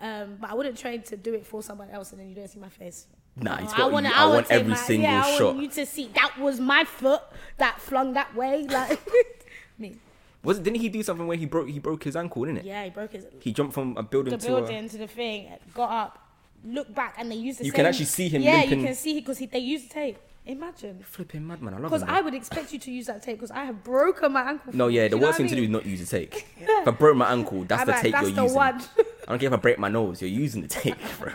[0.00, 2.48] Um, but I wouldn't train to do it for someone else and then you don't
[2.48, 3.06] see my face.
[3.36, 5.54] Nah, it's I got wanna- you- I would want every my- single yeah, I shot.
[5.54, 7.22] want you to see that was my foot
[7.58, 8.66] that flung that way.
[8.70, 8.98] Like
[9.78, 9.96] me.
[10.42, 12.64] Was didn't he do something where he broke he broke his ankle, didn't it?
[12.66, 15.48] Yeah, he broke his He jumped from a building the to building to the thing,
[15.72, 16.18] got up,
[16.64, 17.76] looked back, and they used the You same.
[17.76, 18.80] can actually see him Yeah, limping.
[18.80, 20.18] you can see because they used the tape.
[20.46, 21.02] Imagine.
[21.02, 21.72] flipping madman.
[21.72, 22.02] I love Because.
[22.02, 24.74] I would expect you to use that tape because I have broken my ankle.
[24.76, 26.34] No, yeah, the Do you know worst thing to do is not use the tape.
[26.60, 28.56] If I broke my ankle, that's I'm the like, tape that's you're the using.
[28.56, 28.82] one.
[29.26, 31.32] I don't care if I break my nose, you're using the tape, bro.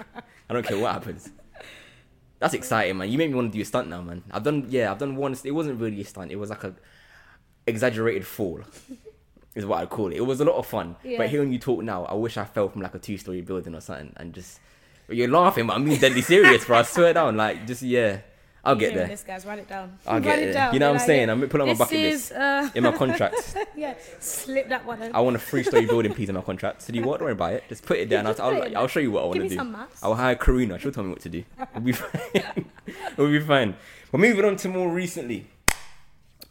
[0.49, 1.31] I don't care what happens.
[2.37, 3.09] That's exciting, man.
[3.09, 4.23] You make me want to do a stunt now, man.
[4.31, 5.35] I've done, yeah, I've done one.
[5.43, 6.31] It wasn't really a stunt.
[6.31, 6.75] It was like a
[7.67, 8.61] exaggerated fall,
[9.55, 10.17] is what I call it.
[10.17, 10.95] It was a lot of fun.
[11.03, 11.17] Yeah.
[11.17, 13.81] But hearing you talk now, I wish I fell from like a two-story building or
[13.81, 14.59] something and just.
[15.09, 16.77] You're laughing, but I'm being deadly serious, bro.
[16.77, 18.19] I swear down, like just yeah,
[18.63, 19.97] I'll get there This guy's write it down.
[20.05, 20.53] I'll Write get it there.
[20.53, 20.73] down.
[20.73, 21.29] You know what I'm like, saying?
[21.29, 22.31] I'm putting on my bucket is, list.
[22.33, 23.57] Uh, in my contract.
[23.75, 25.01] yeah, slip that one.
[25.01, 25.15] in.
[25.15, 26.81] I want a three story building piece in my contract.
[26.81, 27.19] So do you what?
[27.19, 27.63] Don't worry about it.
[27.69, 28.27] Just put it down.
[28.27, 29.55] I'll, put I'll, I'll show you what I want to do.
[29.55, 30.03] some maths.
[30.03, 30.77] I'll hire Corinna.
[30.79, 31.43] She'll tell me what to do.
[31.73, 32.65] We'll be fine.
[33.17, 33.75] we'll be fine.
[34.11, 35.47] But moving on to more recently,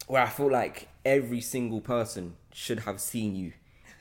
[0.06, 3.52] where I feel like every single person should have seen you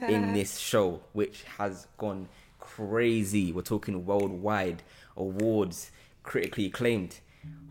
[0.07, 3.51] in this show, which has gone crazy.
[3.51, 4.83] We're talking worldwide
[5.15, 5.91] awards,
[6.23, 7.19] critically acclaimed,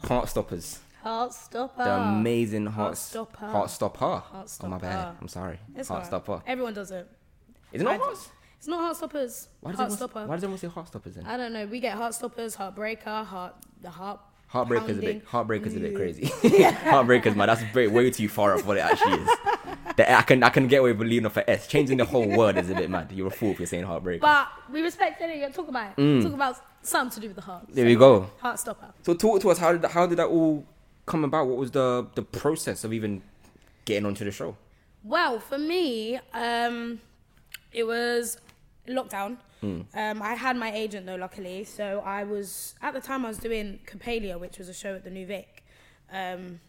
[0.02, 0.78] Heartstoppers.
[1.04, 1.76] Heartstopper.
[1.76, 3.52] The amazing Heart Heartstopper.
[3.52, 4.22] Heartstopper.
[4.62, 5.16] Oh my bad.
[5.20, 5.58] I'm sorry.
[5.74, 5.88] It's.
[5.88, 6.42] Heartstopper.
[6.46, 7.08] Everyone does it.
[7.72, 8.30] Is it not Hearts?
[8.58, 9.48] It's not Heartstoppers.
[9.60, 10.26] Why does, everyone, Heartstopper.
[10.26, 11.26] why does everyone say Heartstoppers then?
[11.26, 11.66] I don't know.
[11.66, 14.20] We get Heartstoppers, Heartbreaker, Heart, the Heart.
[14.48, 15.24] Heartbreaker's a bit.
[15.24, 15.96] Heartbreaker's a bit mm.
[15.96, 16.26] crazy.
[16.90, 19.28] Heartbreaker's man, that's way too far off what it actually is.
[19.96, 21.66] The- I can I can get away with leaving off an S.
[21.66, 23.12] Changing the whole word is a bit mad.
[23.12, 24.20] You're a fool if you're saying heartbreaker.
[24.20, 25.36] But we respect it.
[25.36, 26.22] You talk about it.
[26.22, 27.68] Talk about something to do with the heart.
[27.68, 27.74] Mm.
[27.74, 28.30] there we go.
[28.42, 28.92] Heartstopper.
[29.02, 29.58] So talk to us.
[29.58, 30.64] How did that, how did that all
[31.06, 31.46] come about?
[31.48, 33.22] What was the the process of even
[33.84, 34.56] getting onto the show?
[35.02, 37.00] Well, for me, um,
[37.72, 38.38] it was
[38.88, 39.38] lockdown.
[39.62, 41.64] Um, I had my agent though, luckily.
[41.64, 45.02] So I was at the time I was doing Capalia, which was a show at
[45.02, 45.64] the New Vic,
[46.12, 46.60] um,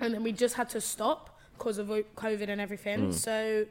[0.00, 3.12] and then we just had to stop because of COVID and everything.
[3.12, 3.66] So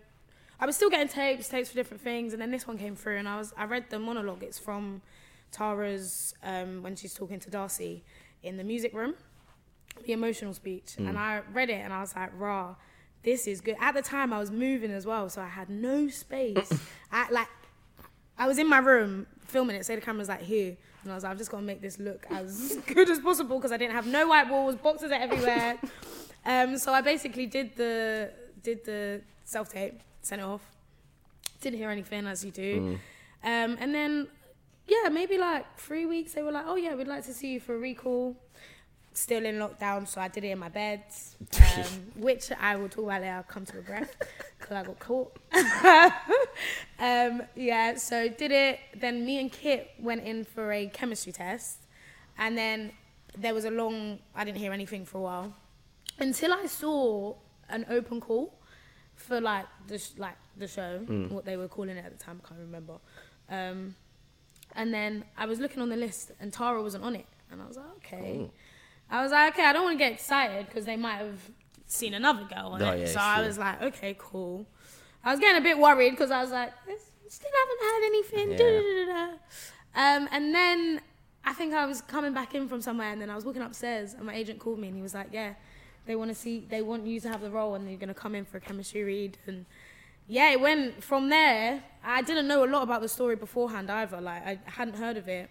[0.60, 3.18] I was still getting tapes, tapes for different things, and then this one came through,
[3.18, 4.44] and I was I read the monologue.
[4.44, 5.02] It's from
[5.52, 8.04] Tara's um, when she's talking to Darcy
[8.42, 9.16] in the music room
[10.06, 12.76] the emotional speech and I read it and I was like, rah,
[13.24, 13.76] this is good.
[13.80, 16.72] At the time I was moving as well, so I had no space.
[17.12, 17.48] I like
[18.38, 20.76] I was in my room filming it, say the camera's like here.
[21.04, 23.58] And I was like, I've just got to make this look as good as possible
[23.58, 25.78] because I didn't have no white walls, boxes are everywhere.
[26.46, 30.62] um, so I basically did the did the self tape, sent it off.
[31.62, 33.00] Didn't hear anything as you do.
[33.44, 34.28] Um, and then
[34.88, 37.60] yeah, maybe like three weeks they were like, oh yeah, we'd like to see you
[37.60, 38.36] for a recall
[39.14, 41.04] still in lockdown, so I did it in my bed,
[41.78, 41.84] um,
[42.16, 43.34] which I will talk about later.
[43.34, 44.16] I'll come to regret
[44.60, 45.38] because I got caught.
[47.00, 48.80] um, yeah, so did it.
[48.96, 51.86] Then me and Kit went in for a chemistry test,
[52.38, 52.92] and then
[53.38, 54.20] there was a long.
[54.36, 55.54] I didn't hear anything for a while
[56.20, 57.36] until I saw
[57.70, 58.54] an open call
[59.16, 61.00] for like the sh- like the show,
[61.30, 62.42] what they were calling it at the time.
[62.44, 62.98] I can't remember.
[63.50, 63.96] Um,
[64.76, 67.68] and then I was looking on the list, and Tara wasn't on it, and I
[67.68, 68.50] was like, okay.
[69.12, 71.40] I was like, okay, I don't want to get excited because they might have
[71.86, 73.00] seen another girl on Oh, it.
[73.02, 74.66] yeah, so it's I was like, okay, cool.
[75.24, 76.74] I was getting a bit worried because I was like,
[77.30, 79.08] still haven't heard anything.
[79.08, 79.32] Yeah.
[79.96, 81.02] Um, and then
[81.46, 84.14] I think I was coming back in from somewhere, and then I was walking upstairs,
[84.16, 85.54] and my agent called me, and he was like, "Yeah,
[86.06, 88.36] they want to see, they want you to have the role, and you're gonna come
[88.36, 89.66] in for a chemistry read." And
[90.28, 91.84] yeah, it went from there.
[92.04, 94.22] I didn't know a lot about the story beforehand either.
[94.22, 95.50] Like I hadn't heard of it.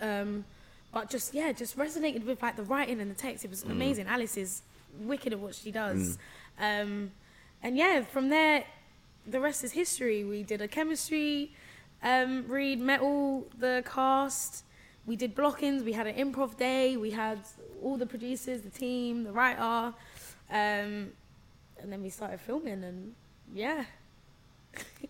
[0.00, 0.44] Um,
[0.92, 3.44] but just yeah, just resonated with like the writing and the text.
[3.44, 4.06] It was amazing.
[4.06, 4.62] Alice is
[5.00, 6.18] wicked at what she does.
[6.58, 7.10] Um,
[7.62, 8.64] and yeah, from there,
[9.26, 10.24] the rest is history.
[10.24, 11.52] We did a chemistry
[12.02, 14.64] um, read, met all the cast.
[15.06, 15.84] We did blockings.
[15.84, 16.96] We had an improv day.
[16.96, 17.38] We had
[17.82, 19.94] all the producers, the team, the writer,
[20.50, 21.12] um,
[21.80, 22.82] and then we started filming.
[22.82, 23.14] And
[23.54, 23.84] yeah,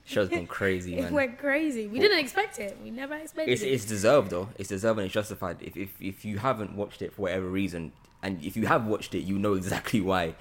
[0.05, 1.13] Show's been crazy, it man.
[1.15, 1.87] went crazy.
[1.87, 2.77] We didn't expect it.
[2.83, 3.69] We never expected It's it.
[3.69, 4.49] it's deserved though.
[4.59, 5.57] It's deserved and it's justified.
[5.61, 9.15] If if if you haven't watched it for whatever reason, and if you have watched
[9.15, 10.35] it, you know exactly why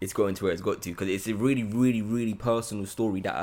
[0.00, 3.20] it's going to where it's got to because it's a really really really personal story
[3.20, 3.42] that I,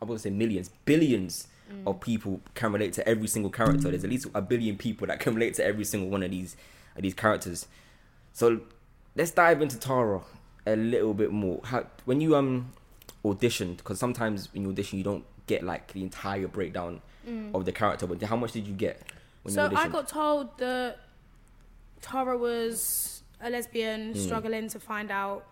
[0.00, 1.48] I won't say millions, billions
[1.86, 3.90] of people can relate to every single character.
[3.90, 6.56] There's at least a billion people that can relate to every single one of these
[6.96, 7.66] of these characters.
[8.32, 8.60] So
[9.16, 10.20] let's dive into Tara
[10.66, 11.60] a little bit more.
[11.64, 12.72] How when you um
[13.24, 17.00] auditioned, because sometimes when you audition you don't get like the entire breakdown
[17.54, 18.06] of the character.
[18.06, 19.00] But how much did you get
[19.42, 19.56] when Mm.
[19.56, 19.76] So you?
[19.76, 20.98] I got told that
[22.02, 24.18] Tara was a lesbian, Hmm.
[24.18, 25.46] struggling to find out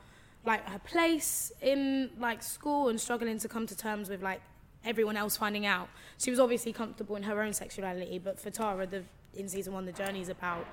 [0.44, 4.40] like her place in like school and struggling to come to terms with like
[4.84, 5.88] everyone else finding out.
[6.18, 9.86] She was obviously comfortable in her own sexuality, but for Tara, the in season one,
[9.86, 10.66] the journey is about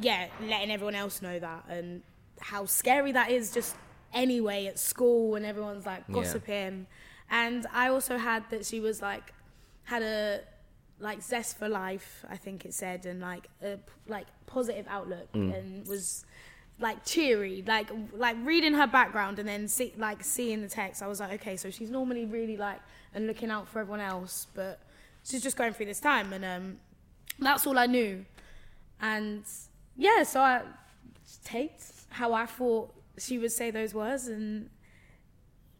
[0.00, 2.02] yeah, letting everyone else know that and
[2.40, 3.74] how scary that is just
[4.14, 6.14] anyway at school when everyone's like Yeah.
[6.14, 6.86] gossiping.
[7.30, 9.32] And I also had that she was like
[9.84, 10.40] had a
[10.98, 15.56] like zest for life, I think it said, and like a like positive outlook, mm.
[15.56, 16.24] and was
[16.78, 21.02] like cheery, like like reading her background and then see like seeing the text.
[21.02, 22.80] I was like, okay, so she's normally really like
[23.14, 24.80] and looking out for everyone else, but
[25.24, 26.78] she's just going through this time, and um,
[27.38, 28.24] that's all I knew.
[29.00, 29.44] And
[29.96, 30.62] yeah, so I
[31.44, 34.70] taped how I thought she would say those words, and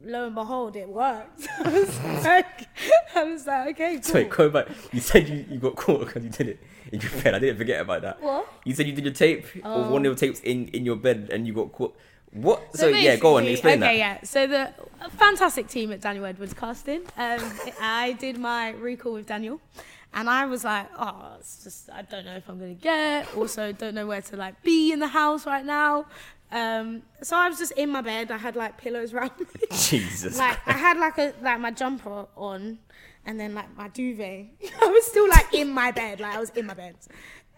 [0.02, 1.46] lo and behold, it worked.
[1.58, 2.68] I was like,
[3.14, 4.02] I was like, okay, cool.
[4.02, 4.68] So wait, go back.
[4.92, 6.60] You said you, you got caught because you did it
[6.92, 7.34] in your bed.
[7.34, 8.22] I didn't forget about that.
[8.22, 8.52] What?
[8.64, 11.30] You said you did your tape or one of your tapes in, in your bed
[11.32, 11.96] and you got caught.
[12.32, 12.76] What?
[12.76, 14.20] So, yeah, go on, explain okay, that.
[14.20, 14.22] yeah.
[14.22, 14.72] So the
[15.16, 17.02] fantastic team at Daniel Edwards casting.
[17.16, 17.40] Um,
[17.80, 19.60] I did my recall with Daniel,
[20.14, 23.34] and I was like, oh, it's just I don't know if I'm gonna get.
[23.36, 26.06] Also, don't know where to like be in the house right now.
[26.52, 28.30] Um, so I was just in my bed.
[28.30, 29.46] I had like pillows around me.
[29.72, 30.38] Jesus.
[30.38, 32.78] like I had like a like my jumper on,
[33.24, 34.46] and then like my duvet.
[34.82, 36.94] I was still like in my bed, like I was in my bed,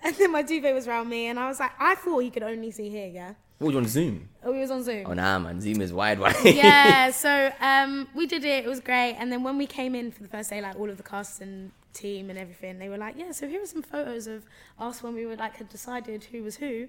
[0.03, 2.43] and then my duvet was around me, and I was like, I thought he could
[2.43, 3.35] only see here, yeah.
[3.59, 4.29] what was you on Zoom?
[4.45, 5.07] Oh, he was on Zoom.
[5.07, 5.61] Oh nah, man.
[5.61, 6.37] Zoom is wide, wide.
[6.45, 8.65] yeah, so um, we did it.
[8.65, 9.15] It was great.
[9.19, 11.41] And then when we came in for the first day, like all of the cast
[11.41, 14.45] and team and everything, they were like, "Yeah, so here are some photos of
[14.79, 16.89] us when we were like had decided who was who."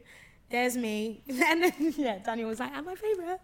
[0.50, 3.40] There's me, and then yeah, Daniel was like, "And my favorite,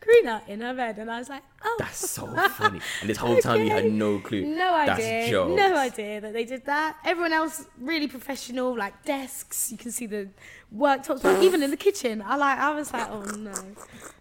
[0.00, 2.80] Corinna, in her bed," and I was like, "Oh, That's so funny.
[3.00, 4.44] And this whole time you had no clue.
[4.46, 9.70] no That's idea, no idea that they did that." Everyone else really professional, like desks.
[9.72, 10.28] You can see the
[10.74, 12.58] worktops, but even in the kitchen, I like.
[12.58, 13.52] I was like, "Oh no,"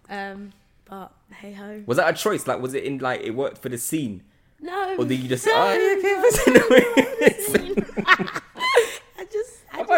[0.10, 0.54] um,
[0.90, 1.84] but hey ho.
[1.86, 2.48] Was that a choice?
[2.48, 4.24] Like, was it in like it worked for the scene,
[4.60, 4.96] No.
[4.98, 5.46] or did you just?
[5.46, 6.16] No, oh, yeah, okay.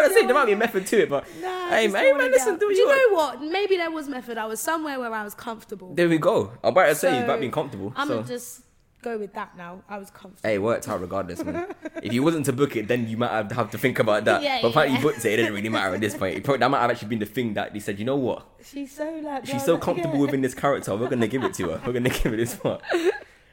[0.00, 1.88] about to just say don't there might be a method to it, but Nah, hey,
[1.88, 2.98] man, hey, man, listen, do Do you want.
[3.10, 3.42] know what?
[3.42, 4.38] Maybe there was method.
[4.38, 5.94] I was somewhere where I was comfortable.
[5.94, 6.52] There we go.
[6.62, 7.92] I'm about to say you about So, being comfortable.
[7.96, 8.16] I'm so.
[8.16, 8.62] gonna just
[9.02, 9.82] go with that now.
[9.88, 10.48] I was comfortable.
[10.48, 11.74] Hey, it worked out regardless, man.
[12.02, 14.42] if you wasn't to book it, then you might have, have to think about that.
[14.42, 14.96] Yeah, but the fact yeah.
[14.96, 16.42] you booked it, it didn't really matter at this point.
[16.44, 18.46] Probably, that might have actually been the thing that they said, you know what?
[18.64, 19.46] She's so like.
[19.46, 20.20] She's so comfortable yeah.
[20.22, 20.94] within this character.
[20.96, 21.82] We're gonna give it to her.
[21.86, 22.82] We're gonna give it this part.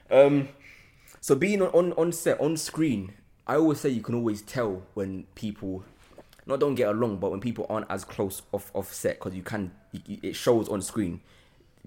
[0.10, 0.50] Um,
[1.22, 3.14] so being on, on on set on screen,
[3.46, 5.84] I always say you can always tell when people
[6.48, 9.44] not don't get along, but when people aren't as close off off set because you
[9.44, 11.22] can you, it shows on screen.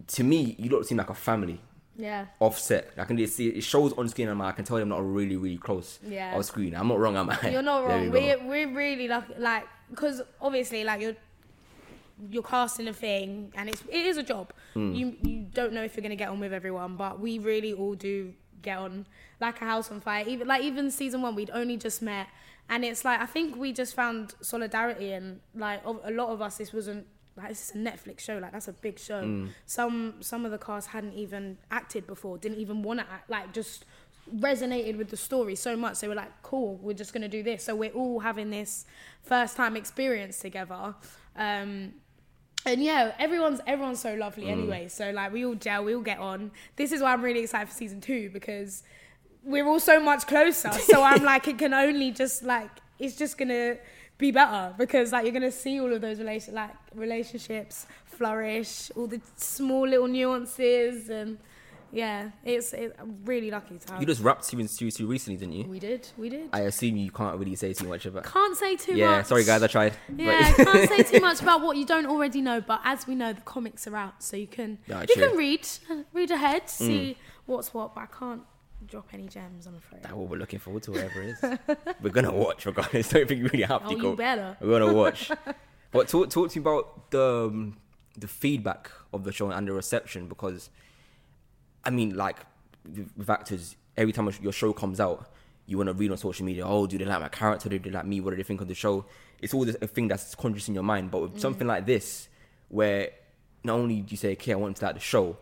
[0.08, 1.60] To me, you don't seem like a family
[1.96, 2.26] Yeah.
[2.38, 2.92] offset.
[2.96, 4.28] I can just see it shows on screen.
[4.28, 6.36] and I can tell them not really, really close Yeah.
[6.36, 6.74] off screen.
[6.74, 7.50] I'm not wrong, am I?
[7.50, 8.10] You're not wrong.
[8.10, 11.16] We we're we're really lucky, like because obviously like you're
[12.30, 14.52] you're casting a thing and it's it is a job.
[14.74, 14.92] Hmm.
[14.94, 17.94] You you don't know if you're gonna get on with everyone, but we really all
[17.94, 19.06] do get on
[19.40, 20.24] like a house on fire.
[20.26, 22.26] Even like even season one, we'd only just met,
[22.70, 26.56] and it's like I think we just found solidarity and like a lot of us.
[26.56, 27.06] This wasn't
[27.36, 28.38] like this is a Netflix show.
[28.38, 29.22] Like that's a big show.
[29.22, 29.46] Hmm.
[29.66, 33.28] Some some of the cast hadn't even acted before, didn't even want to act.
[33.28, 33.84] Like just
[34.36, 36.00] resonated with the story so much.
[36.00, 38.86] They were like, "Cool, we're just gonna do this." So we're all having this
[39.22, 40.94] first time experience together.
[41.36, 41.94] Um,
[42.66, 44.50] and yeah, everyone's everyone's so lovely Mm.
[44.52, 44.88] anyway.
[44.88, 46.50] So like we all gel, we all get on.
[46.76, 48.82] This is why I'm really excited for season two because
[49.44, 50.72] we're all so much closer.
[50.72, 53.76] So I'm like, it can only just like it's just gonna
[54.18, 59.06] be better because like you're gonna see all of those relation like relationships flourish, all
[59.06, 61.38] the small little nuances, and
[61.92, 64.00] yeah, it's it, I'm really lucky to have.
[64.00, 65.64] You just wrapped season two, two recently, didn't you?
[65.64, 66.48] we did, we did.
[66.52, 68.24] I assume you can't really say too much about.
[68.24, 69.16] can't say too Yeah, much.
[69.16, 69.94] Yeah, sorry guys, I tried.
[70.14, 73.32] Yeah, can't say too much about what you don't already know, but as we know,
[73.32, 75.16] the comics are out, so you can Yeah, you true.
[75.24, 75.28] Mm.
[75.30, 75.68] can read,
[76.12, 77.94] read ahead, see what's what.
[77.94, 78.42] But I can't
[78.86, 80.02] drop any gems, I'm afraid.
[80.02, 81.58] That's what we're looking forward to, whatever it is.
[82.02, 83.08] we're gonna watch regardless.
[83.10, 84.10] Don't think we really have to Oh, go.
[84.10, 84.56] you better.
[84.60, 85.30] We're gonna watch.
[85.92, 87.76] but talk talk to me about the um,
[88.16, 90.70] the feedback of the show and the reception because,
[91.84, 92.36] I mean, like
[93.16, 95.30] with actors, every time your show comes out,
[95.66, 96.66] you want to read on social media.
[96.66, 97.68] Oh, do they like my character?
[97.68, 98.20] Do they like me?
[98.20, 99.04] What do they think of the show?
[99.40, 101.10] It's all this, a thing that's conscious in your mind.
[101.10, 102.28] But with something like this,
[102.68, 103.10] where
[103.62, 105.36] not only do you say, "Okay, I want to start the show,"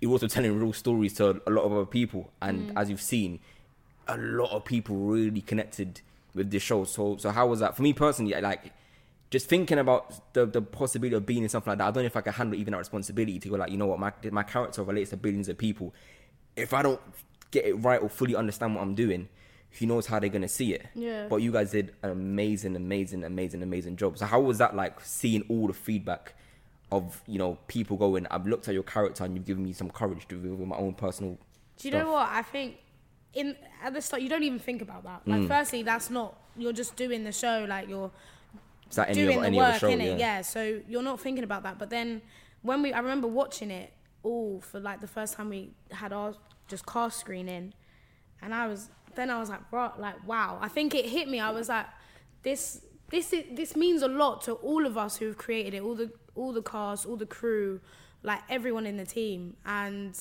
[0.00, 2.30] you're also telling real stories to a lot of other people.
[2.40, 2.80] And mm.
[2.80, 3.40] as you've seen,
[4.06, 6.00] a lot of people really connected
[6.34, 6.84] with this show.
[6.84, 8.34] So, so how was that for me personally?
[8.34, 8.72] I Like,
[9.30, 11.88] just thinking about the the possibility of being in something like that.
[11.88, 13.86] I don't know if I can handle even that responsibility to go like, you know
[13.86, 15.94] what, my my character relates to billions of people.
[16.56, 17.00] If I don't
[17.50, 19.28] get it right or fully understand what I'm doing,
[19.72, 20.86] who knows how they're gonna see it?
[20.94, 21.26] Yeah.
[21.28, 24.16] But you guys did an amazing, amazing, amazing, amazing job.
[24.16, 26.34] So how was that like seeing all the feedback?
[26.90, 29.90] Of you know people going, I've looked at your character and you've given me some
[29.90, 31.32] courage to with my own personal.
[31.76, 32.02] Do you stuff.
[32.06, 32.28] know what?
[32.30, 32.76] I think
[33.34, 35.20] in at the start you don't even think about that.
[35.26, 35.48] Like, Mm.
[35.48, 38.10] firstly, that's not you're just doing the show, like you're
[38.90, 39.88] Is that any doing of the any work other show?
[39.88, 40.06] in yeah.
[40.06, 40.18] it.
[40.18, 41.78] Yeah, so you're not thinking about that.
[41.78, 42.22] But then
[42.62, 46.34] when we, I remember watching it all for like the first time we had our
[46.68, 47.74] just cast screening,
[48.40, 50.58] and I was then I was like, bro, like wow.
[50.60, 51.38] I think it hit me.
[51.38, 51.86] I was like,
[52.42, 52.80] this.
[53.10, 55.94] This is, this means a lot to all of us who have created it, all
[55.94, 57.80] the all the cast, all the crew,
[58.22, 60.18] like everyone in the team, and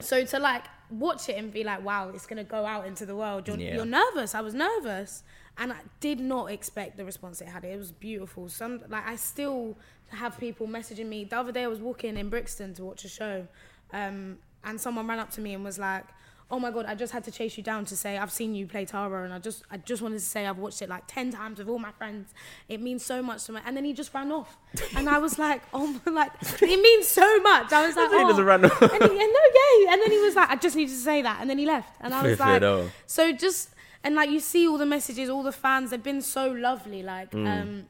[0.00, 3.14] so to like watch it and be like, wow, it's gonna go out into the
[3.14, 3.46] world.
[3.46, 3.76] You're, Yeah.
[3.76, 4.34] you're nervous.
[4.34, 5.22] I was nervous,
[5.58, 7.64] and I did not expect the response it had.
[7.64, 8.48] It was beautiful.
[8.48, 9.76] Some like I still
[10.08, 11.24] have people messaging me.
[11.24, 13.46] The other day I was walking in Brixton to watch a show,
[13.92, 16.04] um, and someone ran up to me and was like.
[16.52, 16.86] Oh my god!
[16.86, 19.32] I just had to chase you down to say I've seen you play Tara, and
[19.32, 21.78] I just I just wanted to say I've watched it like ten times with all
[21.78, 22.34] my friends.
[22.68, 23.60] It means so much to me.
[23.64, 24.56] And then he just ran off,
[24.96, 27.72] and I was like, oh my, like it means so much.
[27.72, 28.28] I was like, He oh.
[28.28, 28.82] doesn't run off.
[28.82, 29.40] And he, and no,
[29.84, 29.92] yeah.
[29.92, 31.38] And then he was like, I just need to say that.
[31.40, 31.94] And then he left.
[32.00, 32.62] And I was like,
[33.06, 33.70] so just,
[34.02, 37.02] and like you see all the messages, all the fans, they've been so lovely.
[37.02, 37.46] Like, Mm.
[37.62, 37.86] um,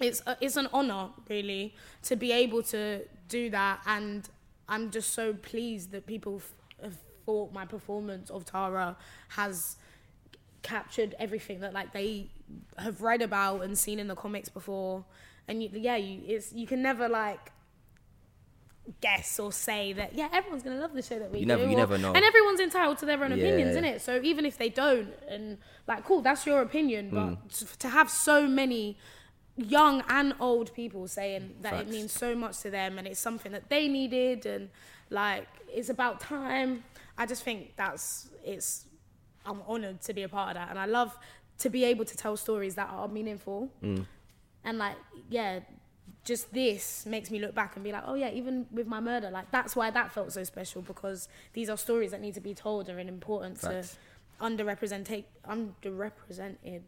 [0.00, 3.80] it's, a, it's an honor, really, to be able to do that.
[3.86, 4.28] And
[4.68, 6.52] I'm just so pleased that people f-
[7.26, 8.96] thought my performance of Tara
[9.30, 9.76] has
[10.62, 12.28] captured everything that like they
[12.78, 15.04] have read about and seen in the comics before
[15.46, 17.52] and you, yeah you it's you can never like
[19.00, 21.64] guess or say that yeah everyone's gonna love the show that we You do never-
[21.64, 22.12] you or- never know.
[22.12, 25.56] and everyone's entitled to their own opinions isn't it so even if they don't and
[25.86, 27.38] like cool that's your opinion Mm.
[27.40, 28.98] but t- to have so many
[29.56, 31.82] young and old people saying that Facts.
[31.82, 34.68] it means so much to them and it's something that they needed and
[35.10, 36.84] like it's about time
[37.18, 38.86] i just think that's it's
[39.46, 40.70] i'm honored to be a part of that.
[40.70, 41.16] And i love
[41.58, 43.70] to be able to tell stories that are meaningful.
[43.82, 44.06] Mm.
[44.64, 44.96] And like
[45.28, 45.60] yeah
[46.24, 49.30] just this makes me look back and be like oh yeah even with my murder
[49.30, 52.54] like that's why that felt so special because these are stories that need to be
[52.54, 53.98] told and are important Facts.
[54.40, 56.82] to underrepresented underrepresented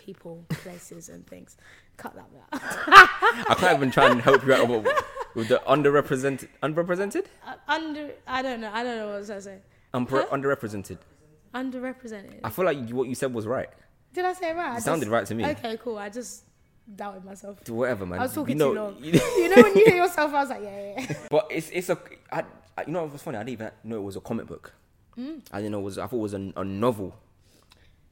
[0.00, 1.56] people places and things
[1.98, 2.42] cut that bit
[3.50, 4.86] I can't even try and help you out with,
[5.34, 6.48] with the underrepresented.
[6.62, 7.28] Unrepresented?
[7.46, 9.58] Uh, under i don't know i don't know what i was gonna say
[9.92, 10.36] Unpre- Huh?
[10.36, 10.98] Underrepresented.
[11.54, 13.68] underrepresented I feel like you, what you said was right.
[14.12, 15.44] did i say it right It sounded just- right to me.
[15.46, 16.44] okay cool i just
[16.96, 18.18] doubted myself Whatever, man.
[18.18, 20.48] i was talking you know, too long you know when you hear yourself i was
[20.50, 21.16] like yeah yeah, yeah.
[21.30, 21.98] But it's it's a
[22.32, 22.44] I,
[22.78, 23.36] I, you know what was funny?
[23.36, 24.72] I didn't even know it was a comic book.
[25.18, 25.42] Mm.
[25.52, 25.98] I didn't know it was.
[25.98, 27.14] I thought it was a, a novel.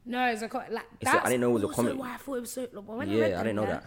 [0.09, 1.97] No, it's a co- like It's that's I didn't know it was a comic.
[1.97, 2.61] Why I thought it was so.
[2.73, 3.83] like, When I Yeah, read I didn't know yeah, that.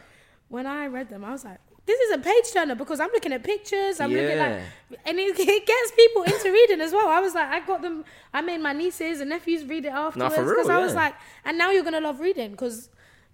[0.49, 3.33] When I read them, I was like, "This is a page turner" because I'm looking
[3.33, 3.99] at pictures.
[4.01, 4.63] I'm looking Yeah.
[4.91, 7.09] like, and it, it gets people into reading as well.
[7.09, 8.05] I was like, I got them.
[8.33, 11.71] I made my nieces and nephews read it afterwards because I was like, and now
[11.71, 12.89] you're gonna love reading because.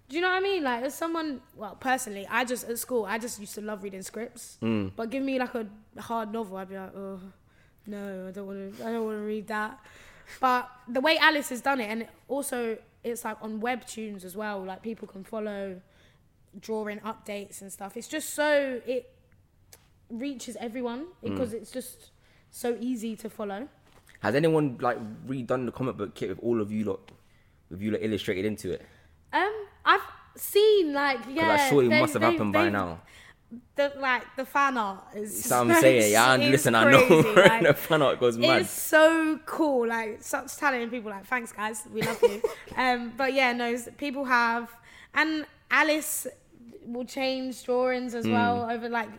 [0.07, 0.63] Do you know what I mean?
[0.63, 4.01] Like, as someone, well, personally, I just at school, I just used to love reading
[4.01, 4.57] scripts.
[4.59, 4.93] Mm.
[4.95, 5.67] But give me like a
[5.99, 7.19] hard novel, I'd be like, oh,
[7.85, 8.87] no, I don't want to.
[8.87, 9.79] I don't want to read that.
[10.39, 14.63] But the way Alice has done it, and also it's like on webtoons as well.
[14.63, 15.81] Like people can follow
[16.59, 17.97] drawing updates and stuff.
[17.97, 19.11] It's just so it
[20.09, 22.11] reaches everyone because it's just
[22.51, 23.67] so easy to follow.
[24.21, 27.11] Has anyone like redone the comic book kit with all of you lot,
[27.69, 28.81] with you lot illustrated into it?
[29.31, 29.53] Um,
[29.85, 30.01] I've
[30.35, 33.01] seen like yeah, I'm sure it must have happened by now.
[33.75, 35.45] The like the fan art is.
[35.45, 38.61] So I'm saying, yeah, and listen, I know crazy, like, the fan art goes mad.
[38.61, 41.09] It's so cool, like such talented people.
[41.09, 42.41] Like, thanks, guys, we love you.
[42.77, 44.69] um, but yeah, no, people have,
[45.15, 46.27] and Alice
[46.85, 48.71] will change drawings as well Hmm.
[48.71, 49.09] over like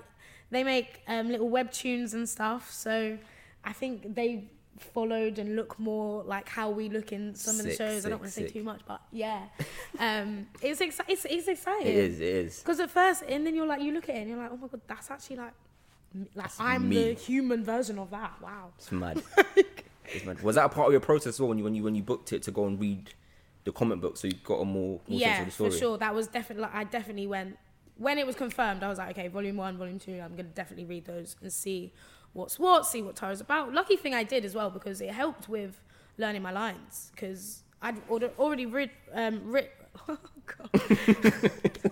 [0.50, 2.70] they make um, little webtoons and stuff.
[2.72, 3.18] So
[3.64, 4.50] I think they
[4.82, 8.06] followed and look more like how we look in some of the Sick, shows.
[8.06, 9.44] I don't want to say too much, but yeah,
[9.98, 11.86] um, it's exci- it's it's exciting.
[11.86, 12.58] It is, it is.
[12.58, 14.56] Because at first, and then you're like, you look at it and you're like, oh
[14.56, 15.52] my god, that's actually like,
[16.34, 17.12] like I'm me.
[17.12, 18.32] the human version of that.
[18.42, 18.72] Wow.
[18.76, 19.22] It's mad.
[20.06, 20.42] it's mad.
[20.42, 22.02] Was that a part of your process as well when you when you when you
[22.02, 23.12] booked it to go and read
[23.64, 25.70] the comic book so you got a more, more yeah, of the story?
[25.70, 25.98] for sure.
[25.98, 26.62] That was definitely.
[26.62, 27.58] Like, I definitely went
[27.96, 28.82] when it was confirmed.
[28.82, 30.20] I was like, okay, volume one, volume two.
[30.24, 31.92] I'm gonna definitely read those and see
[32.32, 33.72] what's what, see what Tara's about.
[33.72, 35.80] Lucky thing I did as well because it helped with
[36.18, 39.68] learning my lines because I'd already read um read.
[40.08, 40.70] Oh god.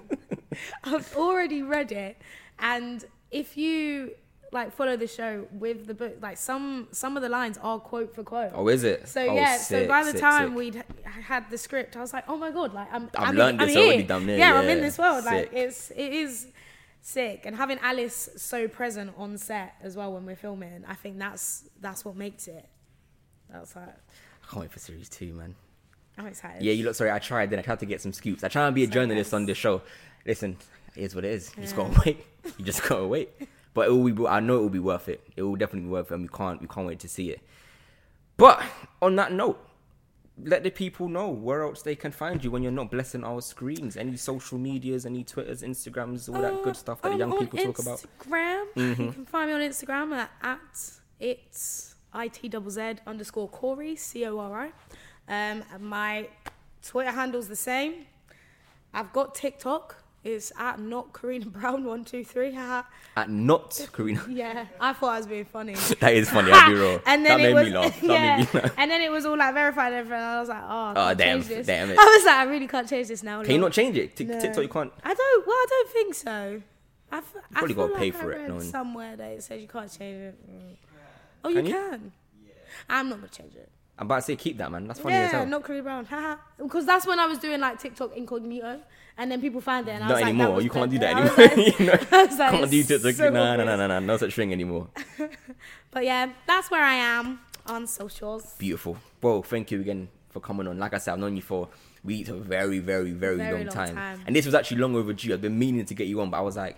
[0.84, 2.16] I've already read it,
[2.59, 4.12] and if you
[4.51, 8.14] like follow the show with the book, like some some of the lines are quote
[8.14, 8.53] for quote.
[8.55, 9.07] Oh, is it?
[9.09, 10.57] So Oh, yeah, so by the sick, time sick.
[10.59, 13.61] we'd had the script, I was like, oh my god, like I'm I've I'm, learned
[13.61, 13.86] I'm this here.
[13.86, 15.24] already, damn near, Yeah, I'm in this world.
[15.24, 16.47] Like it's it is
[17.01, 21.18] sick, and having Alice so present on set as well when we're filming, I think
[21.18, 22.68] that's that's what makes it.
[23.51, 25.55] That's like I can't wait for series two, man.
[26.16, 26.62] I'm excited.
[26.62, 26.94] Yeah, you look.
[26.96, 27.51] Sorry, I tried.
[27.51, 28.42] Then I tried to get some scoops.
[28.44, 29.36] I try and be a So journalist nice.
[29.36, 29.82] on this show.
[30.26, 30.57] Listen,
[30.96, 31.53] it is what it is.
[31.57, 31.84] You just Yeah.
[31.88, 32.26] gotta wait.
[32.59, 33.30] You just gotta wait.
[33.74, 34.26] But it will be.
[34.26, 35.22] I know it will be worth it.
[35.36, 36.61] It will definitely be worth it, and we can't.
[36.61, 37.40] We can't wait to see it.
[38.36, 38.62] But
[39.03, 39.59] on that note,
[40.45, 43.41] let the people know where else they can find you when you're not blessing our
[43.41, 43.97] screens.
[43.97, 47.78] Any social medias, any Twitters, Instagrams, all that good stuff that I'm young people talk
[47.78, 47.99] about.
[47.99, 48.80] Mm-hmm.
[48.80, 48.99] Instagram.
[48.99, 54.24] You can find me on Instagram at, at it's it double z underscore Cori c
[54.26, 54.70] o r
[55.28, 55.51] i.
[55.51, 56.28] Um, my
[56.82, 58.07] Twitter handle's the same.
[58.95, 60.03] I've got TikTok.
[60.25, 62.53] It's at not Corinna Brown one two three.
[62.53, 62.83] haha.
[63.16, 64.25] At not Corinna.
[64.29, 65.75] yeah, I thought I was being funny.
[66.01, 66.51] that is funny.
[66.53, 67.01] I'll be real.
[67.07, 68.03] and then that it made was me laugh.
[68.03, 68.75] Yeah, me laugh.
[68.77, 70.19] and then it was all like verified and everything.
[70.19, 71.99] And I was like, oh, Oh, damn, damn it.
[71.99, 73.43] I was like, I really can't change this now.
[73.43, 74.16] Can you not change it?
[74.16, 74.41] Tik- No.
[74.41, 74.93] TikTok, you can't.
[75.05, 75.47] I don't.
[75.47, 76.62] Well, I don't think so.
[77.11, 79.69] I f- I probably feel gotta pay for it, knowing- somewhere that it says you
[79.69, 80.51] can't change it.
[80.51, 80.77] Mm.
[81.45, 81.79] Oh, Can you you?
[81.79, 82.12] can.
[82.91, 83.71] I'm not gonna change it.
[83.99, 84.86] I'm about to say keep that, man.
[84.86, 85.46] That's funny as yeah, hell.
[85.46, 86.05] not Curry Brown.
[86.05, 86.36] Haha.
[86.57, 88.80] Because that's when I was doing like TikTok incognito,
[89.16, 90.46] and then people found it, and I Not was anymore.
[90.46, 91.57] like, that was you can't do that I was anymore.
[91.66, 93.14] like- you know, I was like, can't do it's TikTok.
[93.14, 93.78] so nah, nah, obvious.
[93.78, 93.99] nah, nah.
[94.01, 94.86] No such thing anymore.
[95.90, 98.55] But yeah, that's where I am on socials.
[98.59, 98.99] Beautiful.
[99.20, 100.78] Well, thank you again for coming on.
[100.78, 101.68] Like I said, I've known you for
[102.05, 103.94] we a very, very, very, Very long, long time.
[103.96, 104.22] time.
[104.26, 105.34] And this was actually long overdue.
[105.34, 106.76] I've been meaning to get you on, but I was like,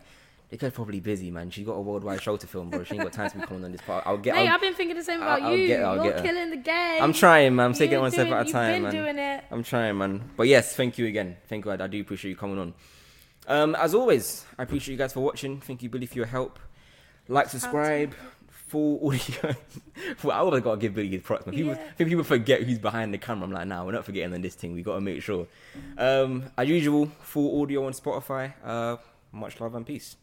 [0.51, 1.51] the girl's probably busy, man.
[1.51, 2.83] She got a worldwide show to film, bro.
[2.85, 4.05] She ain't got time to be coming on this part.
[4.07, 4.35] I'll get.
[4.35, 5.67] Hey, I'll, I've been thinking the same I'll- about I'll you.
[5.69, 7.03] get I'll You're get killing the game.
[7.03, 7.67] I'm trying, man.
[7.67, 8.93] I'm taking it one step at a time, been man.
[8.93, 9.45] doing it.
[9.51, 10.31] I'm trying, man.
[10.37, 11.37] But yes, thank you again.
[11.49, 11.71] Thank you.
[11.71, 12.75] I, I do appreciate you coming on.
[13.47, 15.61] Um, as always, I appreciate you guys for watching.
[15.61, 16.59] Thank you, Billy, for your help.
[17.29, 18.15] Like, subscribe.
[18.69, 19.55] Full audio.
[20.23, 21.47] well, I always gotta give Billy his props.
[21.47, 21.55] Man.
[21.57, 21.81] People, Yeah.
[21.81, 23.45] I think people forget who's behind the camera.
[23.45, 24.75] I'm like, nah, we're not forgetting on this thing.
[24.75, 25.47] We gotta make sure.
[25.99, 28.53] Um, as usual, full audio on Spotify.
[28.65, 28.97] Uh,
[29.33, 30.17] much love and peace.